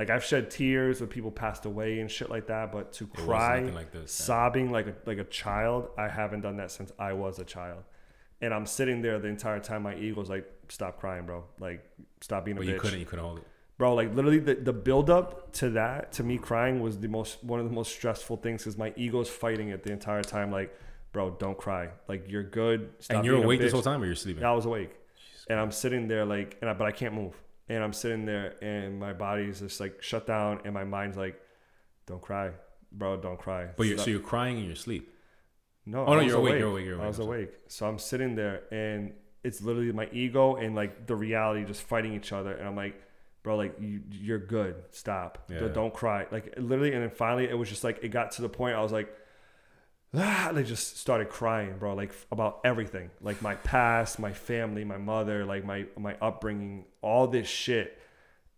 [0.00, 3.60] Like I've shed tears when people passed away and shit like that, but to cry
[3.60, 4.18] like this.
[4.18, 4.24] yeah.
[4.24, 5.90] sobbing like a, like a child.
[5.98, 7.82] I haven't done that since I was a child.
[8.40, 9.82] And I'm sitting there the entire time.
[9.82, 11.44] My ego's like, stop crying, bro.
[11.58, 11.84] Like,
[12.22, 13.00] stop being a But bitch, you couldn't.
[13.00, 13.44] You couldn't hold it.
[13.76, 13.94] bro.
[13.94, 17.60] Like, literally, the, the build up to that, to me crying, was the most one
[17.60, 20.50] of the most stressful things because my ego's fighting it the entire time.
[20.50, 20.74] Like,
[21.12, 21.90] bro, don't cry.
[22.08, 22.88] Like, you're good.
[23.00, 24.44] Stop and you're awake this whole time, or you're sleeping.
[24.44, 24.92] I was awake,
[25.50, 27.34] and I'm sitting there like, and I, but I can't move,
[27.70, 31.36] and I'm sitting there, and my body's just like shut down, and my mind's like,
[32.06, 32.50] don't cry,
[32.92, 33.68] bro, don't cry.
[33.76, 35.04] But you're Stop- so you're crying in your sleep.
[35.86, 37.52] no, Oh, I was you're awake, you're awake, you're I awake, was I'm awake.
[37.68, 39.12] So I'm sitting there, and
[39.42, 42.52] it's literally my ego and like the reality just fighting each other.
[42.52, 43.00] And I'm like,
[43.42, 44.74] bro, like you, you're good.
[44.90, 45.32] Stop.
[45.48, 45.60] Yeah.
[45.60, 46.26] Don't- Don't cry.
[46.30, 48.74] Like literally, and then finally, it was just like it got to the point.
[48.76, 49.08] I was like,
[50.14, 51.94] ah, and I just started crying, bro.
[51.94, 57.26] Like about everything, like my past, my family, my mother, like my my upbringing, all
[57.26, 57.98] this shit,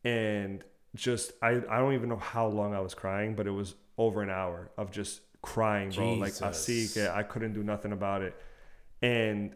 [0.04, 3.74] and just I I don't even know how long I was crying, but it was
[3.98, 6.14] over an hour of just crying, bro.
[6.14, 7.08] Like I see, Jesus.
[7.08, 8.34] I couldn't do nothing about it,
[9.00, 9.54] and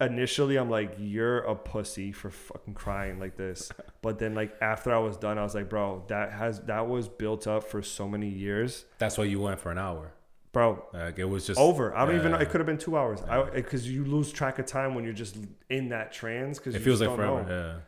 [0.00, 3.70] initially I'm like, you're a pussy for fucking crying like this.
[4.02, 7.08] But then like after I was done, I was like, bro, that has that was
[7.08, 10.12] built up for so many years, That's why you went for an hour.
[10.52, 10.84] bro.
[10.92, 11.96] Like it was just Over.
[11.96, 12.38] I don't even know.
[12.38, 13.20] It could have been two hours.
[13.22, 15.36] I because you lose track of time when you're just
[15.70, 16.58] in that trance.
[16.58, 17.82] Because It feels like forever.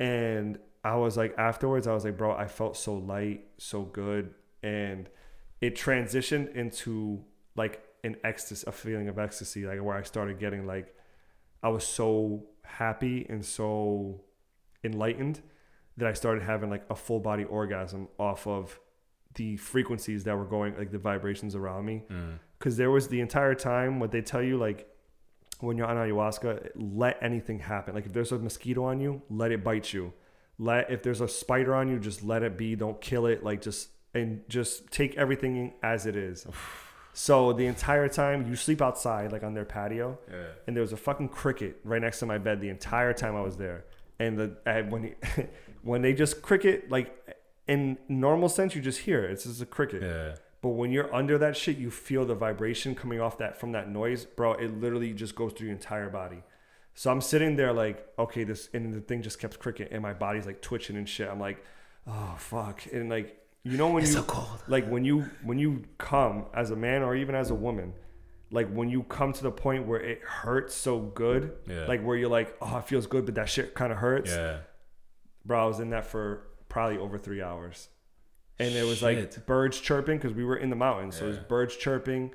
[0.00, 0.04] Yeah.
[0.04, 4.34] And I was like, afterwards, I was like, bro, I felt so light, so good.
[4.62, 5.08] And
[5.60, 7.22] it transitioned into
[7.54, 10.94] like an ecstasy, a feeling of ecstasy, like where I started getting like,
[11.62, 14.22] I was so happy and so
[14.84, 15.40] enlightened
[15.96, 18.78] that I started having like a full body orgasm off of
[19.34, 22.02] the frequencies that were going, like the vibrations around me.
[22.10, 22.38] Mm.
[22.58, 24.86] because there was the entire time what they tell you like
[25.60, 27.94] when you're on ayahuasca let anything happen.
[27.94, 30.12] Like if there's a mosquito on you let it bite you.
[30.58, 32.74] Let if there's a spider on you just let it be.
[32.76, 33.44] Don't kill it.
[33.44, 36.46] Like just and just take everything as it is
[37.12, 40.44] so the entire time you sleep outside like on their patio Yeah.
[40.66, 43.40] and there was a fucking cricket right next to my bed the entire time I
[43.42, 43.84] was there.
[44.18, 45.12] And the I, when he,
[45.82, 47.08] when they just cricket like
[47.66, 49.32] in normal sense you just hear it.
[49.32, 50.02] it's just a cricket.
[50.02, 50.34] Yeah.
[50.62, 53.88] But when you're under that shit, you feel the vibration coming off that from that
[53.88, 54.52] noise, bro.
[54.52, 56.42] It literally just goes through your entire body.
[56.94, 60.12] So I'm sitting there like, okay, this and the thing just kept cricket, and my
[60.12, 61.30] body's like twitching and shit.
[61.30, 61.64] I'm like,
[62.06, 64.62] oh fuck, and like you know when you cold.
[64.68, 67.92] like when you when you come as a man or even as a woman,
[68.50, 71.86] like when you come to the point where it hurts so good, Yeah.
[71.86, 74.58] like where you're like, oh, it feels good, but that shit kind of hurts Yeah.
[75.44, 77.88] bro, I was in that for probably over three hours.
[78.58, 81.16] And it was like birds chirping because we were in the mountains.
[81.16, 82.34] So it was birds chirping.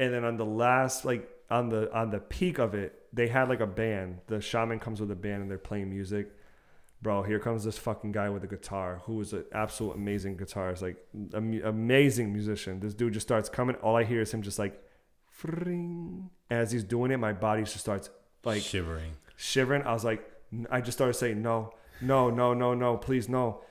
[0.00, 3.48] And then on the last, like on the on the peak of it, they had
[3.48, 4.18] like a band.
[4.26, 6.32] The shaman comes with a band and they're playing music.
[7.02, 10.82] Bro, here comes this fucking guy with a guitar who is an absolute amazing guitarist,
[10.82, 10.96] like
[11.34, 12.78] am- amazing musician.
[12.78, 13.74] This dude just starts coming.
[13.76, 14.80] All I hear is him just like,
[15.28, 18.10] "Fring." as he's doing it, my body just starts
[18.44, 19.12] like shivering.
[19.36, 19.82] shivering.
[19.82, 20.22] I was like,
[20.70, 23.62] I just started saying no, no, no, no, no, please no.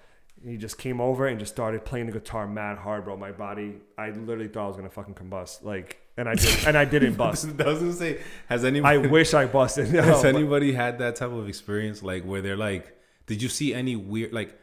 [0.41, 3.15] And he just came over and just started playing the guitar mad hard, bro.
[3.15, 5.63] My body, I literally thought I was gonna fucking combust.
[5.63, 7.55] Like, and I did, and I didn't bust.
[7.55, 8.19] doesn't say
[8.49, 9.89] has anybody I wish I busted.
[9.93, 13.49] No, has but- anybody had that type of experience like where they're like did you
[13.49, 14.57] see any weird like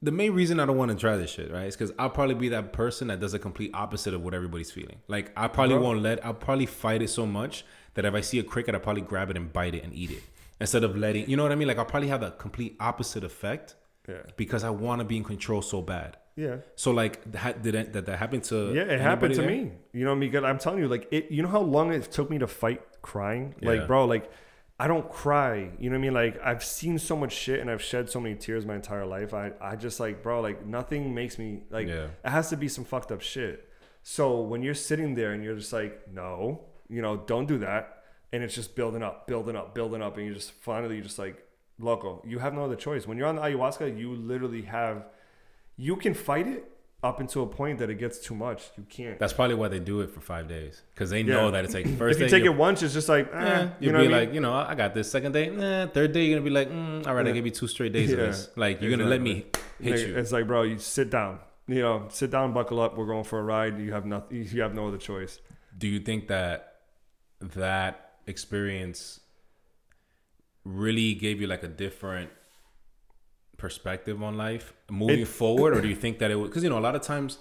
[0.00, 1.66] the main reason I don't want to try this shit, right?
[1.66, 4.70] Is because I'll probably be that person that does a complete opposite of what everybody's
[4.70, 4.96] feeling.
[5.06, 5.84] Like I probably Bro.
[5.84, 6.24] won't let.
[6.26, 7.64] I'll probably fight it so much
[7.94, 10.10] that if I see a cricket, I'll probably grab it and bite it and eat
[10.10, 10.22] it
[10.60, 11.28] instead of letting.
[11.30, 11.68] You know what I mean?
[11.68, 13.76] Like I'll probably have the complete opposite effect
[14.08, 16.16] yeah, because I want to be in control so bad.
[16.34, 18.74] yeah, So like, that, did that, that that happen to?
[18.74, 18.82] yeah.
[18.82, 19.50] It happened to there?
[19.50, 19.70] me.
[19.92, 21.30] You know, because I'm telling you, like, it.
[21.30, 23.54] You know how long it took me to fight crying?
[23.60, 23.68] Yeah.
[23.68, 24.28] Like, bro, like.
[24.82, 25.70] I don't cry.
[25.78, 26.14] You know what I mean?
[26.22, 29.30] Like I've seen so much shit and I've shed so many tears my entire life.
[29.42, 32.08] I I just like, bro, like nothing makes me like Yeah.
[32.24, 33.56] it has to be some fucked up shit.
[34.02, 36.32] So when you're sitting there and you're just like, no,
[36.88, 37.82] you know, don't do that,
[38.32, 41.20] and it's just building up, building up, building up, and you just finally you're just
[41.26, 41.36] like,
[41.78, 43.06] loco, you have no other choice.
[43.06, 45.04] When you're on the ayahuasca, you literally have,
[45.76, 46.62] you can fight it
[47.02, 48.70] up until a point that it gets too much.
[48.78, 49.18] You can't.
[49.18, 51.34] That's probably why they do it for five days because they Yeah.
[51.34, 53.36] know that it's like first if you day take it once, it's just like, eh,
[53.38, 54.34] Eh, you you'll know be I like, mean?
[54.36, 55.10] you know, I got this.
[55.10, 57.34] Second day, eh, third day, you're gonna be like, mm, all right, I Yeah.
[57.34, 58.50] give you two straight days of this.
[58.56, 59.46] Like, you're gonna let me
[59.80, 60.16] hit Like, you.
[60.16, 61.40] It's like, bro, you sit down.
[61.66, 62.96] You know, sit down, buckle up.
[62.96, 63.80] We're going for a ride.
[63.80, 64.46] You have nothing.
[64.50, 65.40] You have no other choice.
[65.76, 66.82] Do you think that
[67.40, 69.20] that experience
[70.64, 72.30] really gave you like a different
[73.66, 76.70] perspective on life moving It- forward, or do you think that it was because you
[76.72, 77.32] know a lot of times?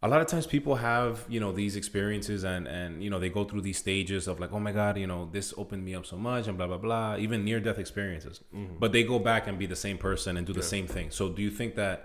[0.00, 3.30] A lot of times people have, you know, these experiences and and you know, they
[3.38, 6.06] go through these stages of like, oh my god, you know, this opened me up
[6.12, 8.36] so much and blah blah blah, even near death experiences.
[8.82, 11.08] But they go back and be the same person and do the same thing.
[11.18, 11.96] So do you think that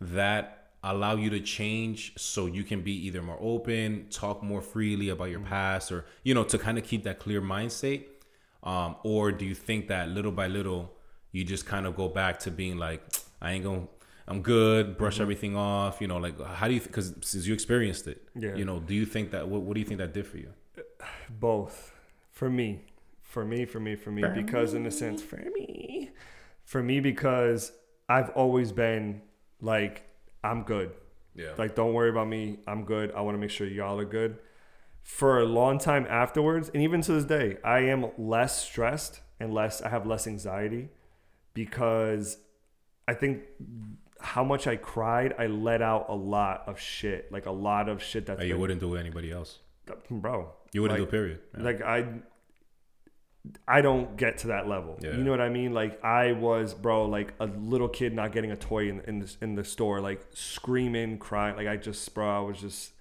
[0.00, 0.44] that
[0.92, 1.98] allow you to change
[2.30, 6.32] so you can be either more open, talk more freely about your past or you
[6.36, 8.02] know, to kind of keep that clear mind state?
[8.72, 10.82] Um, or do you think that little by little
[11.32, 13.02] you just kind of go back to being like,
[13.40, 13.86] I ain't gonna
[14.28, 15.22] I'm good, brush mm-hmm.
[15.22, 18.54] everything off, you know, like how do you because since you experienced it, Yeah.
[18.54, 20.50] you know, do you think that what, what do you think that did for you?
[21.30, 21.92] Both.
[22.30, 22.84] For me.
[23.20, 24.22] For me, for me, for me.
[24.34, 26.10] because in a sense, for me.
[26.64, 27.72] For me, because
[28.08, 29.22] I've always been
[29.60, 30.02] like,
[30.44, 30.92] I'm good.
[31.34, 31.52] Yeah.
[31.56, 32.58] Like, don't worry about me.
[32.66, 33.10] I'm good.
[33.12, 34.38] I want to make sure y'all are good.
[35.02, 39.52] For a long time afterwards, and even to this day, I am less stressed and
[39.52, 40.90] less, I have less anxiety
[41.54, 42.38] because
[43.08, 43.42] I think
[44.20, 47.30] how much I cried, I let out a lot of shit.
[47.32, 49.58] Like, a lot of shit That you wouldn't do with anybody else.
[50.10, 50.52] bro.
[50.72, 51.40] You wouldn't like, do period.
[51.56, 51.64] Yeah.
[51.64, 52.06] like I
[53.66, 54.98] I don't get to that level.
[55.02, 55.16] Yeah.
[55.16, 55.74] You know what I mean?
[55.74, 59.34] Like I was, bro, like a little kid not getting a toy in in the,
[59.40, 61.56] in the store, like screaming, crying.
[61.56, 62.92] Like I just, bro, I was just,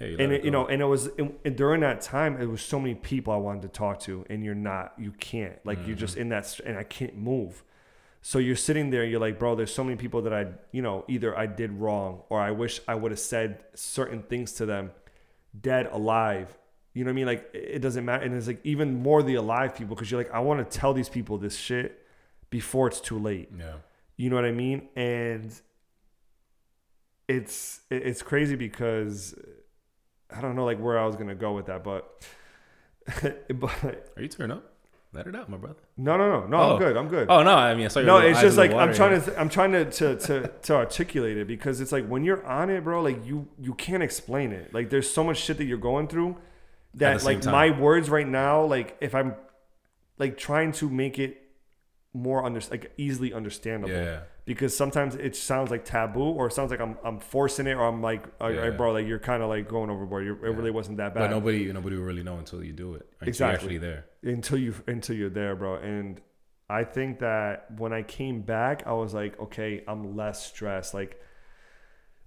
[0.00, 2.62] Yeah, you, and it, you know, and it was and during that time, it was
[2.62, 5.96] so many people I wanted to talk to, and you're not, you can't, like you're
[5.96, 6.22] just Mm-hmm.
[6.22, 7.62] in that, and I can't move.
[8.22, 11.04] So you're sitting there, you're like, bro, there's so many people that I, you know,
[11.08, 14.90] either I did wrong or I wish I would have said certain things to them,
[15.58, 16.56] dead, alive.
[16.92, 17.26] You know what I mean?
[17.26, 18.24] Like it doesn't matter.
[18.24, 20.92] And it's like even more the alive people because you're like, I want to tell
[20.92, 22.04] these people this shit
[22.50, 23.50] before it's too late.
[23.56, 23.74] yeah.
[24.16, 24.88] You know what I mean?
[24.96, 25.58] And
[27.26, 29.34] it's it's crazy because
[30.30, 32.22] I don't know like where I was gonna go with that, but
[33.54, 34.69] but Are you turning up?
[35.12, 35.80] Let it out, my brother.
[35.96, 36.72] no no no no Oh.
[36.74, 37.26] I'm good I'm good.
[37.28, 39.48] Oh no, I mean I saw no, it's just like I'm trying to th- I'm
[39.48, 43.02] trying to, to to to articulate it because it's like when you're on it, bro,
[43.02, 44.72] like you you can't explain it.
[44.72, 46.36] Like there's so much shit that you're going through
[46.94, 47.52] that like time.
[47.52, 49.34] my words right now, like if I'm
[50.18, 51.42] like trying to make it
[52.12, 54.20] more under like easily understandable Yeah.
[54.44, 57.84] Because sometimes it sounds like taboo or it sounds like I'm I'm forcing it or
[57.86, 58.70] I'm like, uh, all right, Yeah.
[58.70, 60.24] bro, like you're kind of like going overboard.
[60.24, 61.20] You're, It really wasn't that bad.
[61.20, 63.06] But nobody nobody will really know until you do it.
[63.20, 63.74] Until Exactly.
[63.74, 64.34] You're actually there.
[64.34, 65.74] until you until you're there, bro.
[65.76, 66.20] And
[66.68, 70.94] I think that when I came back, I was like, okay, I'm less stressed.
[70.94, 71.20] Like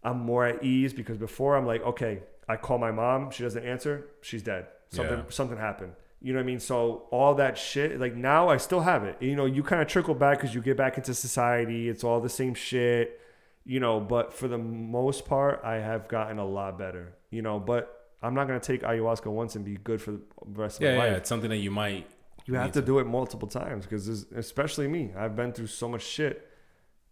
[0.03, 3.64] I'm more at ease because before I'm like, okay, I call my mom, she doesn't
[3.66, 4.68] answer, she's dead.
[4.89, 5.24] Something Yeah.
[5.30, 5.93] something happened.
[6.24, 6.60] You know what I mean?
[6.60, 9.18] So all that shit, like now I still have it.
[9.22, 11.90] You know, you kind of trickle back because you get back into society.
[11.90, 13.20] It's all the same shit.
[13.66, 17.14] You know, but for the most part, I have gotten a lot better.
[17.30, 20.78] You know, but I'm not gonna take ayahuasca once and be good for the rest
[20.78, 21.10] of Yeah, my yeah.
[21.12, 21.18] life.
[21.20, 22.08] It's something that you might
[22.46, 25.90] You have need to do it multiple times because especially me, I've been through so
[25.90, 26.48] much shit.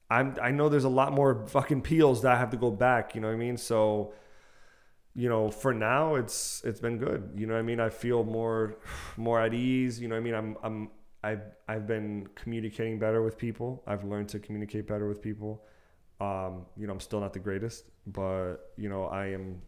[0.09, 3.13] I'm I know there's a lot more fucking peels that I have to go back.
[3.15, 3.57] You know what I mean?
[3.57, 4.13] So,
[5.15, 7.31] you know, for now it's it's been good.
[7.35, 7.79] You know what I mean?
[7.79, 8.77] I feel more
[9.17, 9.99] more at ease.
[9.99, 10.33] You know what I mean?
[10.35, 10.89] I'm I'm
[11.23, 13.83] I've I've been communicating better with people.
[13.85, 15.63] I've learned to communicate better with people.
[16.19, 19.61] Um, you know, I'm still not the greatest, but you know, I am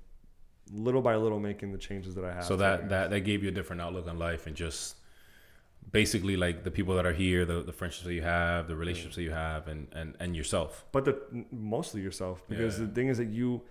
[0.72, 2.46] little by little making the changes that I have.
[2.46, 4.98] So that that that gave you a different outlook on life and just
[5.92, 9.16] basically like the people that are here, the, the friendships that you have, the relationships
[9.16, 10.86] that you have, and and and yourself.
[10.92, 11.20] but the
[11.52, 12.86] mostly yourself because Yeah.
[12.86, 13.62] the thing is that you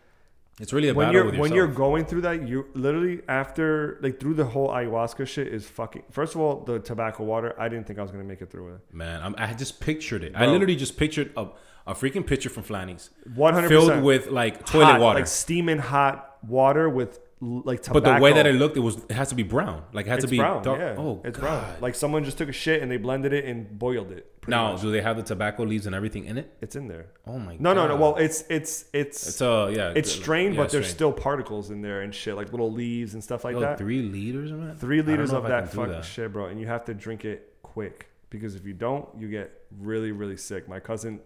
[0.61, 4.21] It's really a when battle you're when you're going through that you literally after like
[4.21, 7.87] through the whole ayahuasca shit is fucking first of all the tobacco water I didn't
[7.87, 8.81] think I was gonna make it through it.
[8.93, 10.33] Man, I'm, I just pictured it.
[10.37, 11.49] I literally just pictured a,
[11.87, 15.19] a freaking picture from Flanny's one hundred filled with like toilet hot, water.
[15.21, 18.01] like steaming hot water with like tobacco.
[18.01, 19.83] But the way that it looked, it was it has to be brown.
[19.93, 20.63] Like it had it's to be brown.
[20.63, 20.79] dark.
[20.79, 21.43] Yeah, Oh, it's God.
[21.61, 21.77] brown.
[21.81, 24.31] Like someone just took a shit and they blended it and boiled it.
[24.47, 24.83] now, much.
[24.83, 26.55] do they have the tobacco leaves and everything in it?
[26.61, 27.07] it's in there.
[27.27, 27.75] Oh my No, god.
[27.75, 27.89] no, no.
[27.89, 27.97] No.
[28.01, 30.97] Well, it's it's it's it's uh yeah, it's strained, yeah, but there's strained.
[30.97, 33.77] still particles in there and shit, like little leaves and stuff like Yo, that.
[33.77, 34.77] three liters, man.
[34.77, 38.55] Three liters of that fucking shit, bro, and you have to drink it quick because
[38.55, 40.69] if you don't, you get really, really sick.
[40.69, 41.21] My cousin,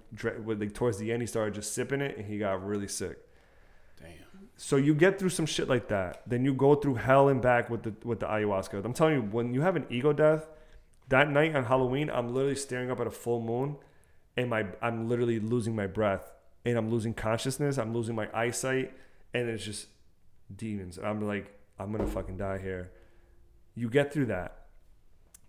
[0.47, 3.19] like towards the end, he started just sipping it, and he got really sick.
[4.01, 4.11] Damn.
[4.57, 7.69] So you get through some shit like that, then you go through hell and back
[7.69, 8.83] with the with the ayahuasca.
[8.85, 10.49] I'm telling you, when you have an ego death,
[11.09, 13.77] that night on Halloween, I'm literally staring up at a full moon,
[14.37, 16.33] and my I'm literally losing my breath,
[16.65, 18.95] and I'm losing consciousness, I'm losing my eyesight,
[19.35, 19.89] and it's just
[20.55, 20.99] demons.
[20.99, 22.93] I'm like, I'm gonna fucking die here.
[23.75, 24.67] You get through that.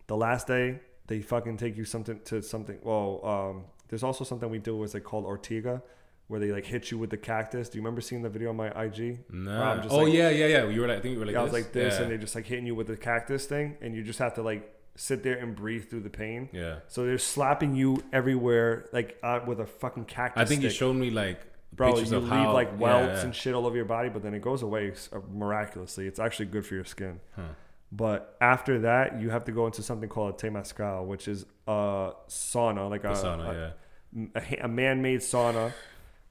[0.07, 2.79] The last day, they fucking take you something to something.
[2.83, 5.81] Well, um, there's also something we do was like called Ortiga,
[6.27, 7.69] where they like hit you with the cactus.
[7.69, 9.19] Do you remember seeing the video on my IG?
[9.31, 9.61] No.
[9.61, 10.67] I'm just oh like- yeah, yeah, yeah.
[10.67, 12.01] You were like, I think you were like, yeah, I was like this, yeah.
[12.01, 14.41] and they're just like hitting you with the cactus thing, and you just have to
[14.41, 16.49] like sit there and breathe through the pain.
[16.51, 16.79] yeah.
[16.87, 20.41] So they're slapping you everywhere, like uh, with a fucking cactus.
[20.41, 21.41] I think you showed me like
[21.73, 23.25] Bro, you of leave how like welts yeah.
[23.25, 26.07] and shit all over your body, but then it goes away uh, miraculously.
[26.07, 27.19] It's actually good for your skin.
[27.35, 27.43] Huh.
[27.91, 32.11] But after that, you have to go into something called a temazcal, which is a
[32.27, 33.73] sauna, like a, sauna, a,
[34.15, 34.41] yeah.
[34.61, 35.71] a, a man-made sauna,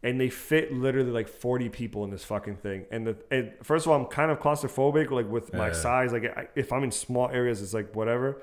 [0.07, 2.87] and they fit literally like 40 people in this fucking thing.
[2.91, 5.73] And the and first of all, I'm kind of claustrophobic, like with my Yeah.
[5.73, 6.13] size.
[6.13, 8.41] Like I, if I'm in small areas, it's like whatever.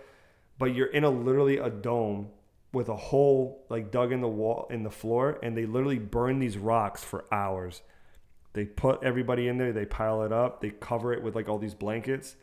[0.59, 2.29] But you're in a literally a dome
[2.71, 6.39] with a hole like dug in the wall in the floor, and they literally burn
[6.39, 7.81] these rocks for hours.
[8.53, 11.57] They put everybody in there, they pile it up, they cover it with like all
[11.59, 12.35] these blankets.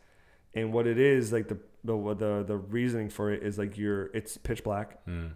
[0.53, 4.05] And what it is, like the the the, the reasoning for it is like you're
[4.13, 5.31] it's pitch black Mm.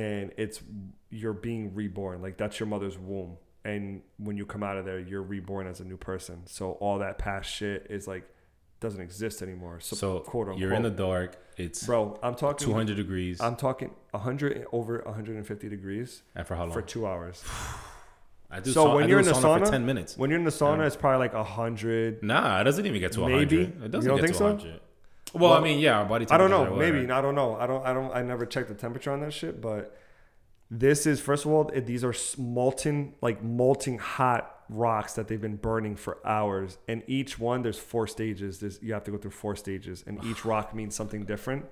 [0.00, 0.58] And it's
[1.10, 4.98] you're being reborn like that's your mother's womb and when you come out of there
[5.10, 8.24] you're reborn as a new person so all that past shit is like
[8.80, 11.30] doesn't exist anymore so, So quote unquote you're in the dark.
[11.56, 13.40] It's bro i'm talking 200 degrees.
[13.40, 16.72] i'm talking 100 over 150 degrees and for how long?
[16.72, 17.42] for two hours
[18.50, 20.16] I do so sau- when you're in the sauna, sauna- for 10 minutes.
[20.16, 20.86] when you're in the sauna Yeah.
[20.86, 23.38] it's probably like 100 Nah, it doesn't even get to 100.
[23.50, 23.62] Maybe?
[23.62, 24.80] It doesn't You don't get think to so?
[25.38, 25.42] 100.
[25.42, 26.74] Well, Well, I mean, yeah, our body I don't know.
[26.74, 27.10] Maybe.
[27.10, 27.56] I don't know.
[27.56, 27.84] I don't.
[27.86, 28.12] I don't.
[28.12, 29.60] I never checked the temperature on that shit.
[29.60, 29.96] But
[30.70, 35.40] this is first of all, it, these are molten, like molting hot rocks that they've
[35.40, 36.78] been burning for hours.
[36.88, 38.58] And each one, there's four stages.
[38.58, 41.66] There's you have to go through four stages, and each rock means something different.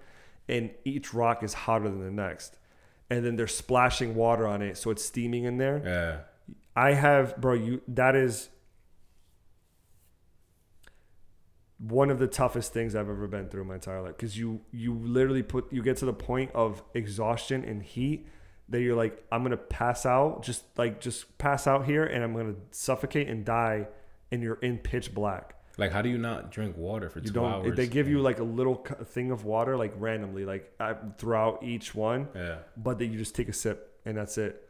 [0.49, 2.59] And each rock is hotter than the next.
[3.11, 5.83] And then they're splashing water on it, so it's steaming in there.
[5.85, 6.55] Yeah.
[6.77, 7.55] I have, bro.
[7.55, 8.49] You that is
[11.89, 14.61] one of the toughest things I've ever been through in my entire life because you
[14.73, 18.27] you literally put you get to the point of exhaustion and heat
[18.69, 22.35] that you're like I'm gonna pass out just like just pass out here and I'm
[22.35, 23.89] gonna suffocate and die
[24.33, 25.57] and you're in pitch black.
[25.77, 27.53] Like, how do you not drink water for You two don't.
[27.53, 27.77] hours?
[27.77, 28.77] They give you like a little
[29.07, 30.73] thing of water like randomly like
[31.19, 32.59] throughout each one, Yeah.
[32.77, 34.61] but that you just take a sip and that's it.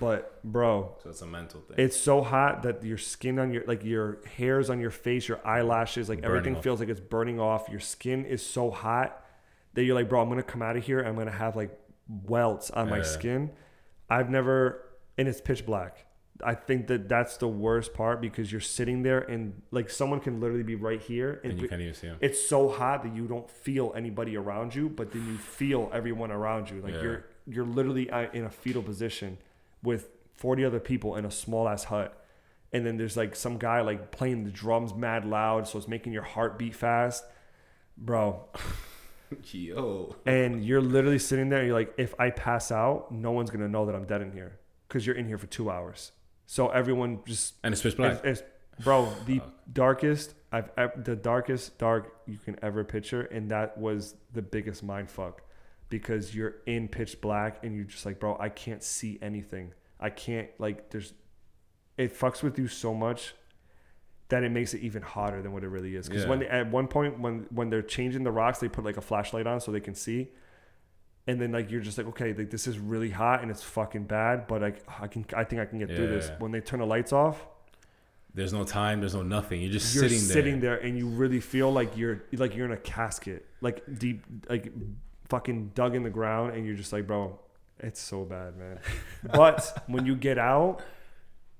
[0.00, 1.76] But bro, So it's a mental thing.
[1.78, 5.40] it's so hot that your skin on your like your hairs on your face, your
[5.46, 6.64] eyelashes, like Burning everything off.
[6.64, 7.68] feels like it's burning off.
[7.68, 9.24] Your skin is so hot
[9.74, 11.00] that you're like, bro, I'm gonna come out of here.
[11.00, 11.78] I'm gonna have like
[12.08, 13.50] welts on my skin.
[14.08, 14.82] I've never,
[15.16, 16.04] and it's pitch black.
[16.42, 20.40] I think that that's the worst part because you're sitting there and like someone can
[20.40, 22.16] literally be right here and, and you can't even see them.
[22.20, 26.30] it's so hot that you don't feel anybody around you, but then you feel everyone
[26.32, 26.80] around you.
[26.80, 27.02] Like Yeah.
[27.02, 29.38] you're you're literally in a fetal position
[29.82, 32.16] with 40 other people in a small ass hut.
[32.72, 36.12] And then there's like some guy like playing the drums mad loud, so it's making
[36.12, 37.24] your heart beat fast.
[37.98, 38.44] Bro,
[39.52, 40.16] Yo.
[40.26, 43.86] and you're literally sitting there, you're like, if I pass out, no one's gonna know
[43.86, 44.58] that I'm dead in here.
[44.88, 46.12] Because you're in here for two hours.
[46.46, 48.24] So everyone just And it's pitch black.
[48.24, 48.42] it's, it's-
[48.84, 49.40] bro, the
[49.72, 50.70] darkest I've
[51.04, 55.42] the darkest dark you can ever picture, and that was the biggest mind fuck
[55.90, 59.74] because you're in pitch black and you're just like, bro, I can't see anything.
[60.00, 60.90] I can't like.
[60.90, 61.12] There's,
[61.98, 63.34] it fucks with you so much
[64.30, 66.08] that it makes it even hotter than what it really is.
[66.08, 66.30] Because Yeah.
[66.30, 69.02] when they, at one point when when they're changing the rocks, they put like a
[69.02, 70.30] flashlight on so they can see.
[71.26, 74.04] And then like you're just like okay like this is really hot and it's fucking
[74.04, 76.80] bad but like I can I think I can get through this when they turn
[76.80, 77.46] the lights off
[78.34, 79.00] There's no time.
[79.00, 79.60] There's no nothing.
[79.60, 80.76] You're just you're sitting, sitting, there.
[80.76, 80.86] there.
[80.86, 84.72] and you really feel like you're like you're in a casket, like deep, like
[85.30, 87.38] fucking dug in the ground, and you're just like, bro,
[87.78, 88.78] it's so bad, man.
[89.32, 90.82] but when you get out,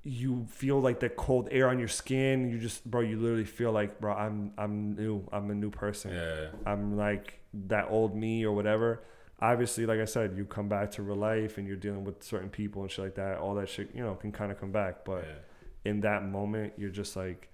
[0.02, 2.50] you feel like the cold air on your skin.
[2.50, 5.26] You just, bro, you literally feel like, bro, I'm I'm new.
[5.32, 6.12] I'm a new person.
[6.12, 6.48] Yeah.
[6.66, 9.02] I'm like that old me or whatever.
[9.42, 12.50] Obviously, like I said, you come back to real life and you're dealing with certain
[12.50, 13.38] people and shit like that.
[13.38, 15.90] All that shit, you know, can kind of come back, but yeah.
[15.90, 17.50] in that moment you're just like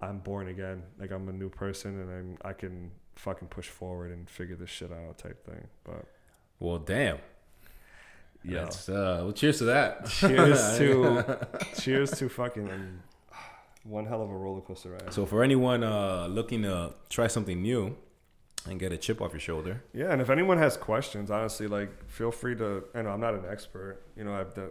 [0.00, 0.82] I'm born again.
[0.98, 2.90] Like I'm a new person, and I'm I can
[3.20, 5.66] fucking push forward and figure this shit out type thing.
[5.84, 6.04] But
[6.58, 7.18] Well, damn.
[8.42, 10.06] yeah, That's, uh, well, cheers to that.
[10.08, 11.48] cheers to
[11.78, 13.02] cheers to fucking um,
[13.84, 15.12] one hell of a roller coaster ride.
[15.12, 17.96] So for anyone uh, looking to try something new
[18.66, 22.08] and get a chip off your shoulder, Yeah, and if anyone has questions, honestly, like
[22.10, 22.84] feel free to.
[22.94, 24.02] I know I'm not an expert.
[24.16, 24.70] You know, I've done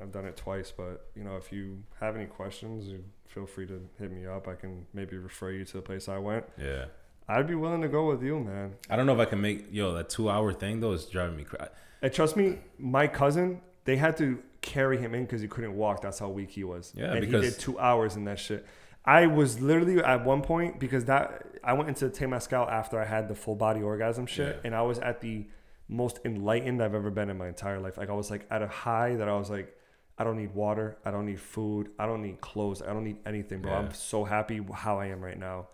[0.00, 3.66] I've done it twice, but you know, if you have any questions, you feel free
[3.66, 4.48] to hit me up.
[4.48, 6.44] I can maybe refer you to the place I went.
[6.58, 6.86] yeah.
[7.32, 8.74] I'd be willing to go with you, man.
[8.90, 11.36] I don't know if I can make yo that two hour thing though is driving
[11.36, 11.70] me crazy.
[12.02, 16.02] And trust me, my cousin, they had to carry him in because he couldn't walk.
[16.02, 16.92] That's how weak he was.
[16.96, 18.66] Yeah, and because- he did two hours in that shit.
[19.04, 23.28] I was literally at one point because that I went into Temazcal after I had
[23.28, 24.60] the full body orgasm shit, Yeah.
[24.64, 25.48] and I was at the
[25.88, 27.96] most enlightened I've ever been in my entire life.
[27.98, 29.76] Like I was like at a high that I was like,
[30.18, 33.16] I don't need water, I don't need food, I don't need clothes, I don't need
[33.26, 33.72] anything, bro.
[33.72, 33.78] Yeah.
[33.78, 35.66] I'm so happy how I am right now.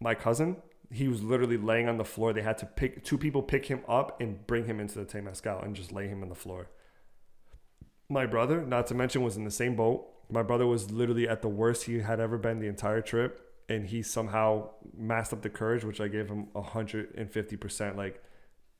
[0.00, 0.56] My cousin,
[0.90, 2.32] he was literally laying on the floor.
[2.32, 5.64] They had to pick two people pick him up and bring him into the Temazcal
[5.64, 6.68] and just lay him on the floor.
[8.08, 10.06] My brother, not to mention, was in the same boat.
[10.30, 13.86] My brother was literally at the worst he had ever been the entire trip, and
[13.86, 18.22] he somehow masked up the courage, which I gave him hundred and fifty percent like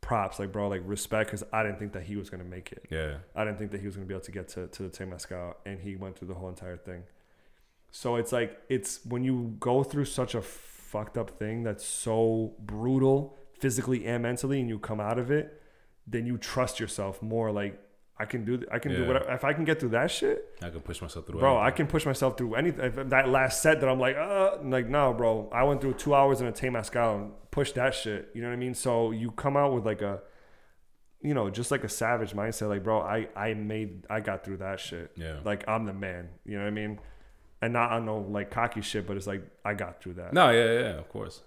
[0.01, 2.87] props, like bro, like respect, because I didn't think that he was gonna make it.
[2.91, 3.19] Yeah.
[3.35, 5.55] I didn't think that he was gonna be able to get to to the Temazcal,
[5.65, 7.03] and he went through the whole entire thing.
[7.91, 10.43] So it's like it's when you go through such a
[10.87, 15.61] fucked up thing that's so brutal physically and mentally, and you come out of it,
[16.07, 17.51] then you trust yourself more.
[17.51, 17.81] Like
[18.19, 19.31] I can do, I can do whatever.
[19.33, 21.41] If I can get through that shit, I can push myself through.
[21.41, 23.09] bro, I can push myself through anything.
[23.11, 26.15] That last set that I'm like, uh, I'm like no, bro, I went through two
[26.15, 28.31] hours in a Temazcal and pushed that shit.
[28.35, 28.75] You know what I mean?
[28.75, 30.21] So you come out with like a,
[31.21, 32.69] you know, just like a savage mindset.
[32.69, 35.11] Like, bro, I I made, I got through that shit.
[35.17, 35.41] Yeah.
[35.45, 36.29] Like I'm the man.
[36.45, 37.01] You know what I mean?
[37.63, 40.33] And not on no like cocky shit, but it's like I got through that.
[40.33, 41.41] No, yeah, yeah, of course.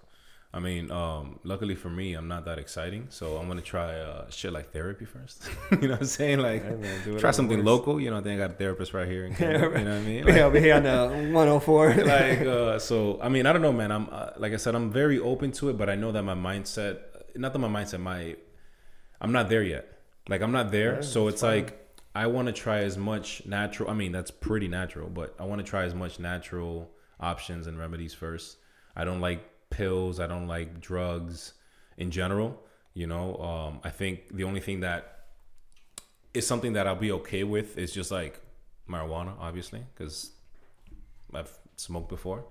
[0.52, 4.28] I mean, um, luckily for me, I'm not that exciting, so I'm gonna try uh,
[4.30, 5.48] shit like therapy first.
[5.70, 6.40] you know what I'm saying?
[6.40, 7.66] Like, Hey, man, try something works.
[7.66, 8.00] local.
[8.00, 9.24] You know, I think I got a therapist right here.
[9.26, 10.24] In Canada, you know what I mean?
[10.24, 11.94] Like, Yeah, over here on the 104.
[12.04, 14.90] like uh, so i mean i don't know man i'm uh, like i said i'm
[14.90, 16.98] very open to it but i know that my mindset
[17.36, 18.34] not that my mindset my
[19.20, 19.86] i'm not there yet
[20.28, 21.89] like i'm not there Yeah, so it's like
[22.22, 25.58] i want to try as much natural i mean that's pretty natural but i want
[25.64, 26.90] to try as much natural
[27.20, 28.58] options and remedies first
[28.96, 31.54] i don't like pills i don't like drugs
[31.96, 32.50] in general
[32.94, 35.02] you know um, i think the only thing that
[36.34, 38.40] is something that i'll be okay with is just like
[38.88, 40.32] marijuana obviously because
[41.34, 42.44] I've smoked before,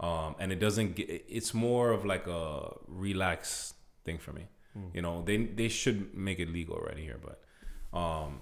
[0.00, 0.96] um, and it doesn't.
[0.96, 4.46] Get, it's more of like a relax thing for me.
[4.94, 8.40] You know, they they should make it legal right here, but, um,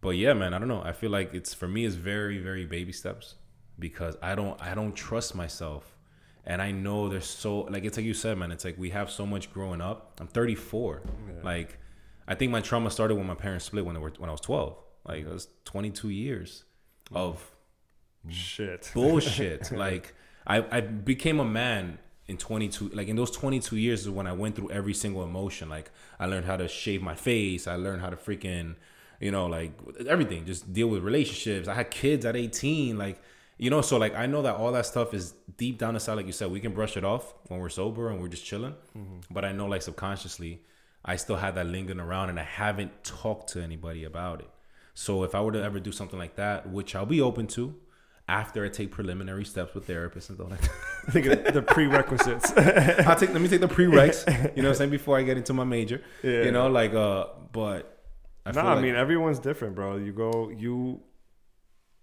[0.00, 0.82] but yeah, man, I don't know.
[0.82, 3.34] I feel like it's for me, it's very very baby steps
[3.78, 5.96] because I don't I don't trust myself,
[6.44, 8.52] and I know there's so like it's like you said, man.
[8.52, 10.18] It's like we have so much growing up.
[10.20, 11.02] I'm 34,
[11.42, 11.78] like.
[12.30, 14.42] I think my trauma started when my parents split when they were when I was
[14.42, 14.76] 12.
[15.06, 16.64] Like it was 22 years
[17.10, 17.16] mm.
[17.16, 17.50] of
[18.28, 18.90] Shit.
[18.94, 19.72] bullshit.
[19.72, 20.14] like
[20.46, 24.32] I, I became a man in 22 like in those 22 years is when I
[24.32, 25.70] went through every single emotion.
[25.70, 25.90] Like
[26.20, 27.66] I learned how to shave my face.
[27.66, 28.76] I learned how to freaking,
[29.20, 29.72] you know, like
[30.06, 30.46] everything.
[30.46, 31.68] Just deal with relationships.
[31.68, 32.98] I had kids at 18.
[32.98, 33.20] Like
[33.58, 36.14] you know, so like I know that all that stuff is deep down inside.
[36.14, 38.74] Like you said, we can brush it off when we're sober and we're just chilling.
[39.30, 40.62] But I know like subconsciously,
[41.04, 44.50] I still had that lingering around, and I haven't talked to anybody about it.
[44.94, 47.74] So if I were to ever do something like that, which I'll be open to,
[48.28, 50.70] after I take preliminary steps with therapists and like that.
[51.08, 52.52] I think of the prerequisites.
[53.06, 55.36] I'll take let me take the prereqs, you know what I'm saying, before I get
[55.36, 56.02] into my major.
[56.22, 56.42] Yeah.
[56.42, 57.97] You know, like uh but
[58.48, 59.96] I no, feel I mean everyone's different, bro.
[59.96, 61.00] You go you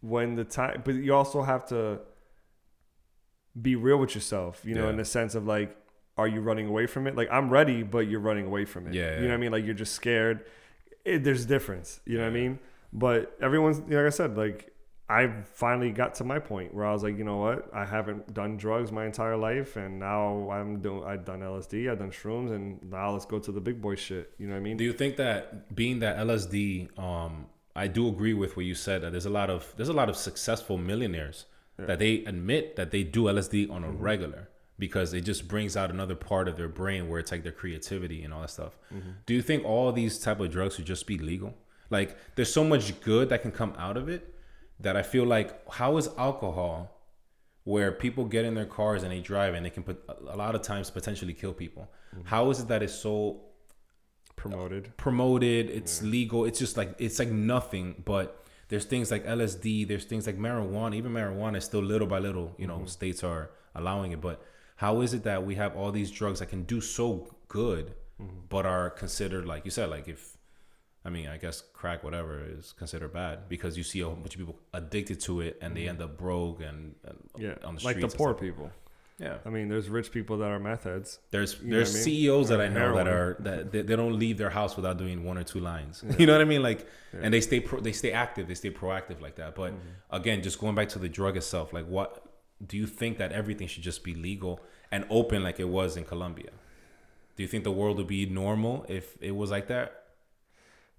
[0.01, 1.99] when the time, but you also have to
[3.59, 4.61] be real with yourself.
[4.65, 4.89] You know, Yeah.
[4.91, 5.75] in the sense of like,
[6.17, 7.15] are you running away from it?
[7.15, 8.93] Like I'm ready, but you're running away from it.
[8.93, 9.51] Yeah, you know what I mean?
[9.51, 10.45] Like you're just scared.
[11.03, 12.01] It, there's difference.
[12.05, 12.59] You know what I mean?
[12.93, 14.73] But everyone's like I said, like
[15.07, 17.69] I finally got to my point where I was like, you know what?
[17.73, 21.03] I haven't done drugs my entire life, and now I'm doing.
[21.03, 24.31] I've done LSD, I've done shrooms, and now let's go to the big boy shit.
[24.39, 24.77] You know what I mean?
[24.77, 27.45] Do you think that being that LSD, um,
[27.75, 30.09] I do agree with what you said that there's a lot of there's a lot
[30.09, 31.45] of successful millionaires
[31.77, 34.01] that they admit that they do LSD on a Mm-hmm.
[34.01, 34.49] regular
[34.79, 38.23] because it just brings out another part of their brain where it's like their creativity
[38.23, 38.77] and all that stuff.
[38.93, 39.09] Mm-hmm.
[39.25, 41.53] Do you think all these type of drugs should just be legal?
[41.89, 44.34] Like there's so much good that can come out of it
[44.79, 46.91] that I feel like how is alcohol
[47.63, 50.53] where people get in their cars and they drive and they can put a lot
[50.53, 51.89] of times potentially kill people.
[52.13, 52.27] Mm-hmm.
[52.27, 53.41] How is it that it's so
[54.35, 54.95] Promoted.
[54.97, 60.05] promoted it's legal it's just like it's like nothing but there's things like LSD, there's
[60.05, 60.95] things like marijuana.
[60.95, 64.21] Even marijuana is still little by little, you know, states are allowing it.
[64.21, 64.43] But
[64.77, 67.93] how is it that we have all these drugs that can do so good,
[68.49, 70.34] but are considered like you said, like if
[71.05, 74.33] I mean, I guess crack, whatever, is considered bad because you see a whole bunch
[74.33, 77.85] of people addicted to it and they end up broke and, and Yeah, on the
[77.85, 78.71] like the poor people.
[79.17, 81.19] Yeah, I mean, there's rich people that are meth heads.
[81.31, 82.03] there's You there's what I mean?
[82.03, 85.23] CEOs that I know that are that they, they don't leave their house without doing
[85.23, 86.03] one or two lines.
[86.19, 86.61] you know what I mean?
[86.61, 89.55] Like, and they stay pro, they stay active, they stay proactive like that.
[89.55, 90.15] But Mm-hmm.
[90.19, 92.25] again, just going back to the drug itself, like, what
[92.65, 94.59] do you think that everything should just be legal
[94.91, 96.49] and open like it was in Colombia?
[97.37, 100.04] Do you think the world would be normal if it was like that?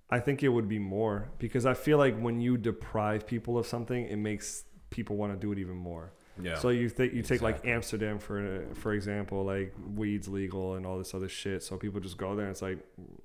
[0.09, 3.66] I think it would be more because I feel like when you deprive people of
[3.66, 6.12] something, it makes people want to do it even more.
[6.40, 6.57] Yeah.
[6.59, 10.98] So you think you take like Amsterdam for for example, like weed's legal and all
[10.98, 11.62] this other shit.
[11.62, 12.78] So people just go there and it's like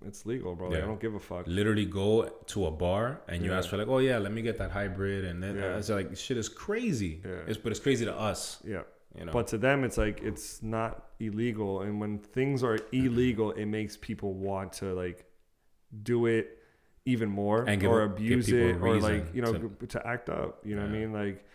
[0.05, 0.69] it's legal, bro.
[0.69, 0.85] Like, Yeah.
[0.85, 1.45] I don't give a fuck.
[1.45, 3.57] literally go to a bar and you Yeah.
[3.57, 5.75] ask for like, oh yeah, let me get that hybrid, and then Yeah.
[5.75, 7.21] Uh, it's like shit is crazy.
[7.23, 7.41] Yeah.
[7.49, 8.83] It's but it's crazy to us, Yeah.
[9.17, 9.33] you know.
[9.33, 13.97] But to them, it's like it's not illegal, and when things are illegal, it makes
[13.97, 15.25] people want to like
[16.01, 16.59] do it
[17.05, 20.59] even more And or abuse it or like you know to- to, act up.
[20.63, 21.11] You know what I mean?
[21.13, 21.45] Like,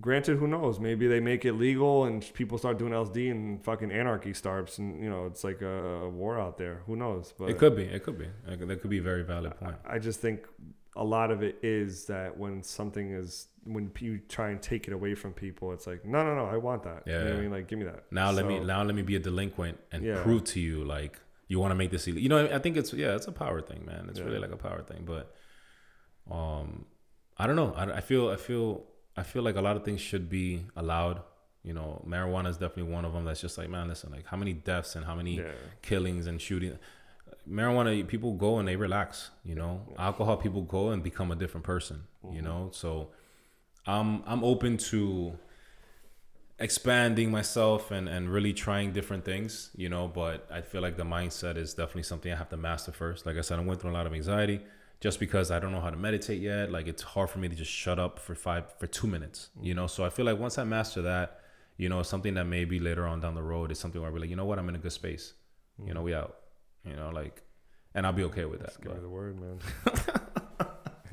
[0.00, 0.78] granted, who knows?
[0.78, 5.02] Maybe they make it legal and people start doing LSD and fucking anarchy starts, and
[5.02, 6.82] you know it's like a, a war out there.
[6.86, 7.34] Who knows?
[7.36, 9.76] But it could be, it could be, that could be a very valid point.
[9.84, 10.46] I just think
[10.94, 14.92] a lot of it is that when something is when you try and take it
[14.92, 17.02] away from people, it's like no, no, no, I want that.
[17.06, 17.38] you know what Yeah.
[17.38, 17.50] I mean?
[17.50, 18.04] Like, give me that.
[18.12, 20.22] Now let me now let me be a delinquent and Yeah.
[20.22, 21.18] prove to you like
[21.52, 22.22] you want to make this illegal.
[22.24, 24.02] You know, I think it's yeah, it's a power thing, man.
[24.10, 24.26] It's Yeah.
[24.26, 25.02] really like a power thing.
[25.12, 25.24] But
[26.30, 26.68] um,
[27.38, 27.70] I don't know.
[27.82, 28.66] I, I feel I feel
[29.16, 31.18] I feel like a lot of things should be allowed.
[31.68, 33.24] You know, marijuana is definitely one of them.
[33.24, 35.52] That's just like man, listen, like how many deaths and how many Yeah.
[35.82, 36.78] killings and shooting.
[37.48, 39.30] Marijuana, people go and they relax.
[39.44, 41.98] You know, alcohol, people go and become a different person.
[42.32, 43.08] You know, so
[43.86, 45.36] I'm I'm open to
[46.58, 49.70] expanding myself and and really trying different things.
[49.76, 52.92] You know, but I feel like the mindset is definitely something I have to master
[52.92, 53.26] first.
[53.26, 54.60] Like I said, I went through a lot of anxiety
[55.02, 56.70] just because I don't know how to meditate yet.
[56.70, 59.50] Like it's hard for me to just shut up for five for two minutes.
[59.60, 61.40] You know, so I feel like once I master that,
[61.76, 64.20] you know, something that maybe later on down the road is something where I'll be
[64.20, 65.34] like, you know what, I'm in a good space.
[65.84, 66.36] You know, we out.
[66.84, 67.42] You know, like,
[67.94, 68.80] and I'll be okay with that.
[68.80, 69.58] Give me the word, man.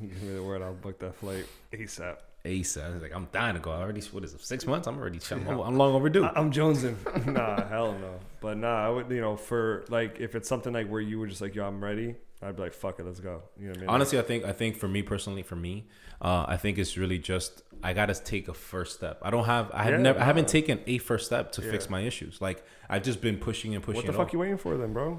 [0.00, 0.62] give me the word.
[0.62, 2.16] I'll book that flight ASAP.
[2.44, 3.70] ASAP, I was like, I'm dying to go.
[3.70, 4.86] I already, what is it, six months?
[4.88, 6.24] I'm already, I'm, I'm long overdue.
[6.24, 6.96] I- I'm jonesing.
[7.32, 8.14] nah, hell no.
[8.40, 11.26] But nah, I would, you know, for like, if it's something like where you were
[11.26, 13.42] just like, yo, I'm ready, I'd be like, fuck it, let's go.
[13.58, 13.90] You know what I mean?
[13.90, 15.86] Honestly, I think I think for me personally, for me,
[16.22, 19.18] uh, I think it's really just I gotta take a first step.
[19.20, 21.90] I don't have I have Yeah, never I haven't taken a first step to fix
[21.90, 22.40] my issues.
[22.40, 23.98] Like I've just been pushing and pushing.
[23.98, 24.32] what the fuck off.
[24.32, 25.18] you waiting for then, bro?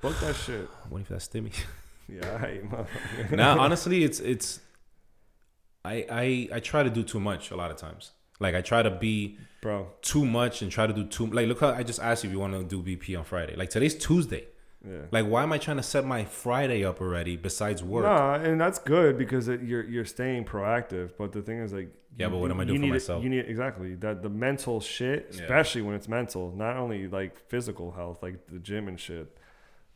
[0.00, 0.66] Book that shit.
[0.88, 1.52] What if that's stimmy?
[2.10, 3.32] Yeah, motherfucker.
[3.36, 4.60] now, honestly, it's it's.
[5.94, 8.12] I I I try to do too much a lot of times.
[8.40, 9.88] Like I try to be bro.
[10.12, 11.26] too much and try to do too.
[11.38, 13.54] Like look how I just asked you if you want to do BP on Friday.
[13.56, 14.44] Like today's Tuesday.
[14.88, 15.06] Yeah.
[15.10, 17.36] Like why am I trying to set my Friday up already?
[17.36, 18.04] Besides work.
[18.04, 21.10] Nah, and that's good because it, you're you're staying proactive.
[21.18, 22.92] But the thing is, like, Yeah, you- but what am I doing for need it-
[22.92, 23.24] myself?
[23.24, 25.42] You need exactly that the mental shit, Yeah.
[25.42, 29.26] especially when it's mental, not only like physical health, like the gym and shit.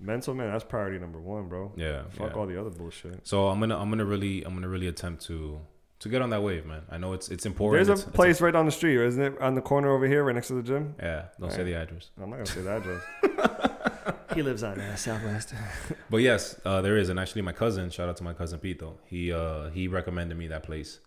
[0.01, 1.73] Mental man, that's priority number one, bro.
[1.77, 2.03] Yeah.
[2.11, 2.39] Fuck yeah.
[2.39, 3.25] all the other bullshit.
[3.25, 5.61] So I'm gonna I'm gonna really I'm gonna really attempt to
[6.03, 6.83] to get on that wave, man.
[6.91, 7.79] I know it's it's important.
[7.79, 9.41] There's a It's- it's place right down the street, isn't it?
[9.41, 10.95] On the corner over here, right next to the gym.
[10.99, 11.65] yeah, don't say Right.
[11.65, 12.11] the address.
[12.21, 13.03] I'm not gonna say the address.
[14.35, 15.55] he lives on uh, Southwest.
[16.11, 17.89] But yes, uh, there is, and actually, my cousin.
[17.91, 18.95] Shout out to my cousin Pito.
[19.07, 21.01] He uh he recommended me that place.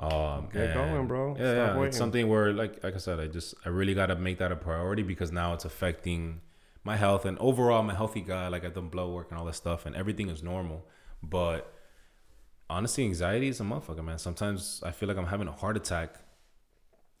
[0.00, 1.30] Um, Get going, bro.
[1.30, 1.84] Yeah, Stop yeah, waiting.
[1.88, 4.56] it's something where, like like I said, I just I really gotta make that a
[4.56, 6.40] priority because now it's affecting
[6.84, 8.46] my health and overall I'm a healthy guy.
[8.48, 10.86] Like I've done blood work and all that stuff, and everything is normal.
[11.22, 11.72] But
[12.70, 14.18] honestly, anxiety is a motherfucker, man.
[14.18, 16.14] Sometimes I feel like I'm having a heart attack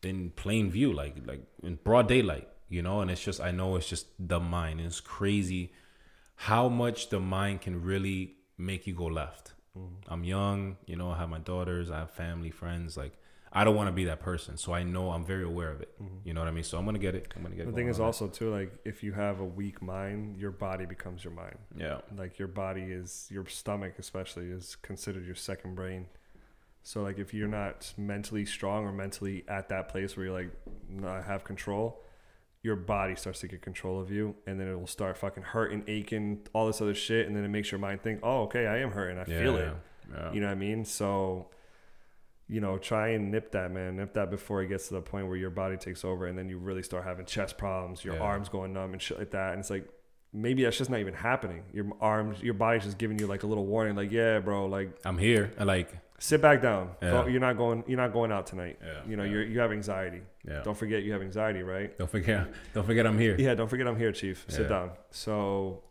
[0.02, 3.00] in plain view, like like in broad daylight, you know.
[3.00, 4.80] And it's just I know it's just the mind.
[4.80, 5.72] It's crazy
[6.36, 9.52] how much the mind can really make you go left.
[9.76, 10.12] Mm-hmm.
[10.12, 11.10] I'm young, you know.
[11.10, 12.96] I have my daughters, I have family, friends.
[12.96, 13.14] Like
[13.52, 15.94] I don't want to be that person, so I know I'm very aware of it.
[16.24, 16.64] You know what I mean?
[16.64, 17.32] So I'm gonna get it.
[17.36, 17.62] I'm gonna get.
[17.62, 17.70] Mm-hmm.
[17.70, 21.24] The thing is also too like if you have a weak mind, your body becomes
[21.24, 21.56] your mind.
[21.76, 26.06] yeah, Like your body is your stomach especially is considered your second brain.
[26.82, 30.50] So like if you're not mentally strong or mentally at that place where you're like
[30.88, 32.02] "No, I have control,
[32.62, 35.84] your body starts to get control of you and then it will start fucking hurting,
[35.86, 38.78] aching, all this other shit and then it makes your mind think, "Oh, okay, I
[38.78, 39.16] am hurting.
[39.18, 39.72] I yeah, feel it."
[40.12, 40.32] Yeah.
[40.32, 40.84] You know what I mean?
[40.86, 41.50] So,
[42.48, 43.96] you know, try and nip that, man.
[43.96, 46.48] Nip that before it gets to the point where your body takes over and then
[46.48, 48.20] you really start having chest problems, your Yeah.
[48.22, 49.52] arms going numb and shit like that.
[49.52, 49.86] And it's like,
[50.32, 51.62] maybe that's just not even happening.
[51.72, 54.90] Your arms, your body's just giving you like a little warning, like, yeah, bro, like,
[55.04, 55.52] I'm here.
[55.58, 55.90] Like
[56.20, 56.90] sit back down.
[57.00, 57.26] Yeah.
[57.28, 57.84] You're not going.
[57.86, 58.78] You're not going out tonight.
[58.82, 59.30] Yeah, You know, yeah.
[59.30, 60.22] you're you have anxiety.
[60.46, 60.62] Yeah.
[60.62, 61.96] Don't forget you have anxiety, right?
[61.96, 62.48] Don't forget.
[62.74, 63.36] Don't forget I'm here.
[63.38, 63.54] Yeah.
[63.54, 64.44] Don't forget I'm here, Chief.
[64.48, 64.90] Sit down.
[65.10, 65.82] So.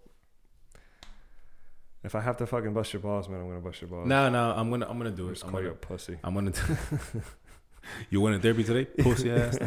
[2.03, 4.07] If I have to fucking bust your balls, man, I'm gonna bust your balls.
[4.07, 5.41] No, no, I'm gonna I'm gonna do it.
[5.43, 6.17] I'm call you gonna, a pussy.
[6.23, 6.53] I'm gonna.
[8.09, 9.57] you went in therapy today, pussy ass.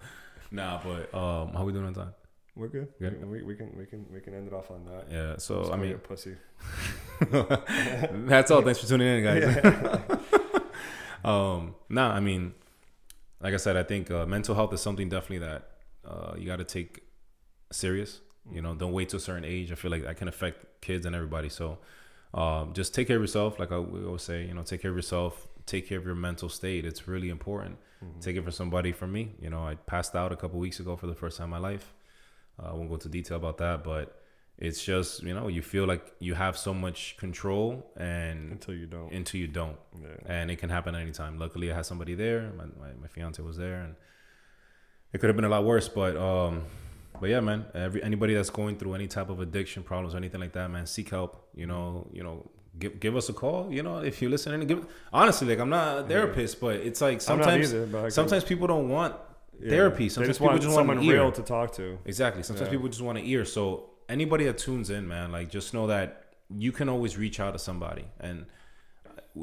[0.50, 2.14] nah, but um, how we doing on time?
[2.54, 2.88] We're good.
[2.98, 3.24] Good.
[3.28, 5.06] We, we can we can we can end it off on that.
[5.10, 5.36] Yeah.
[5.38, 6.36] So Just I call you mean, a pussy.
[8.28, 8.62] that's all.
[8.62, 10.20] Thanks for tuning in, guys.
[11.24, 12.54] um, nah, I mean,
[13.40, 15.70] like I said, I think uh, mental health is something definitely that
[16.04, 17.00] uh, you got to take
[17.72, 18.20] serious.
[18.50, 19.70] You know, don't wait to a certain age.
[19.72, 21.48] I feel like that can affect kids and everybody.
[21.48, 21.78] So,
[22.34, 23.58] um, just take care of yourself.
[23.58, 25.46] Like I we always say, you know, take care of yourself.
[25.66, 26.84] Take care of your mental state.
[26.86, 27.76] It's really important.
[28.20, 28.92] Take it from somebody.
[28.92, 31.46] From me, you know, I passed out a couple weeks ago for the first time
[31.46, 31.92] in my life.
[32.62, 34.22] Uh, I won't go into detail about that, but
[34.56, 38.86] it's just you know you feel like you have so much control and Until you
[38.86, 39.12] don't.
[39.12, 40.08] until you don't Yeah.
[40.26, 43.56] and it can happen anytime luckily i had somebody there my, my, my fiance was
[43.56, 43.94] there and
[45.12, 46.64] it could have been a lot worse but um
[47.20, 50.40] but yeah man every anybody that's going through any type of addiction problems or anything
[50.40, 52.48] like that man seek help you know you know
[52.78, 55.98] give, give us a call you know if you're listening give honestly like i'm not
[55.98, 59.14] a therapist but it's like sometimes either, but I can- sometimes people don't want
[59.60, 59.70] Yeah.
[59.70, 61.22] therapy sometimes just people want just someone want an ear.
[61.22, 61.98] real to talk to.
[62.04, 62.42] Exactly.
[62.44, 62.72] Sometimes Yeah.
[62.76, 63.44] people just want to ear.
[63.44, 66.08] So anybody that tunes in, man, like just know that
[66.64, 68.04] you can always reach out to somebody.
[68.20, 68.46] And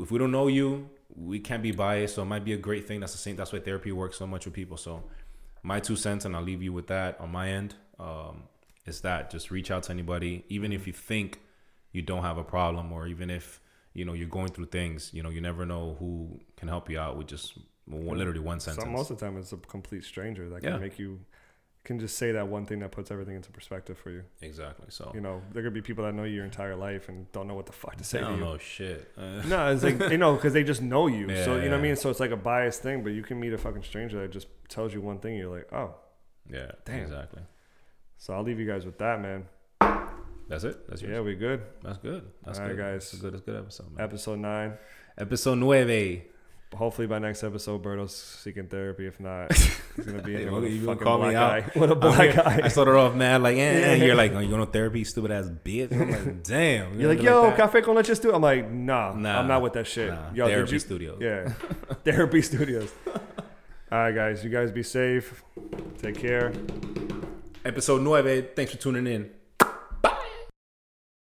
[0.03, 2.15] if we don't know you, we can't be biased.
[2.15, 3.01] So it might be a great thing.
[3.01, 3.35] That's the same.
[3.35, 4.77] That's why therapy works so much with people.
[4.77, 5.03] So
[5.65, 7.73] my two cents, and I'll leave you with that on my end.
[7.99, 8.43] Um,
[8.85, 11.39] is that just reach out to anybody, even if you think
[11.91, 13.59] you don't have a problem, or even if
[13.93, 15.11] you know you're going through things.
[15.11, 18.59] You know, you never know who can help you out with just one, literally one
[18.59, 18.83] sentence.
[18.83, 20.77] Some, most of the time, it's a complete stranger that can Yeah.
[20.77, 21.19] make you
[21.85, 24.23] can just say that one thing that puts everything into perspective for you.
[24.41, 24.87] exactly.
[24.89, 27.47] So You know, there could be people that know you your entire life and don't
[27.47, 28.43] know what the fuck to say I don't you.
[28.43, 29.11] know shit.
[29.17, 31.27] Uh, No, it's like you know, because they just know you.
[31.45, 31.95] so you know what I mean.
[31.95, 34.47] So it's like a biased thing, but you can meet a fucking stranger that just
[34.67, 35.37] tells you one thing.
[35.37, 35.95] You're like, oh.
[36.51, 36.71] yeah.
[36.83, 37.01] Damn.
[37.03, 37.43] Exactly.
[38.17, 39.45] So I'll leave you guys with that, man.
[40.47, 40.87] That's it.
[40.87, 41.13] That's yours.
[41.13, 41.61] Yeah, we good.
[41.83, 42.23] That's good.
[42.43, 42.81] That's All right, good.
[42.81, 43.11] guys.
[43.11, 43.33] That's a good.
[43.33, 44.03] That's a good episode, man.
[44.03, 44.73] Episode nine.
[45.17, 46.21] Episode nueve.
[46.73, 49.05] Hopefully by next episode, Berto's seeking therapy.
[49.07, 51.51] If not, he's gonna be in Hey, a you gonna fucking call me out?
[51.53, 51.71] eye.
[51.79, 52.61] With a black eye.
[52.63, 53.95] I started off mad like, eh, eh.
[54.03, 55.91] you're like, oh, you going to therapy, stupid ass bitch.
[55.93, 56.99] I'm like, damn.
[56.99, 57.55] You're like, do yo, that?
[57.55, 58.33] cafe con leche stu.
[58.33, 60.09] I'm like, nah, Nah, I'm not with that shit.
[60.09, 61.17] nah, yo, therapy you- studio.
[61.21, 61.49] Yeah,
[62.03, 62.91] therapy studios.
[63.91, 65.43] All right, guys, you guys be safe.
[66.01, 66.51] Take care.
[67.63, 68.49] Episode nueve.
[68.53, 69.29] Thanks for tuning in.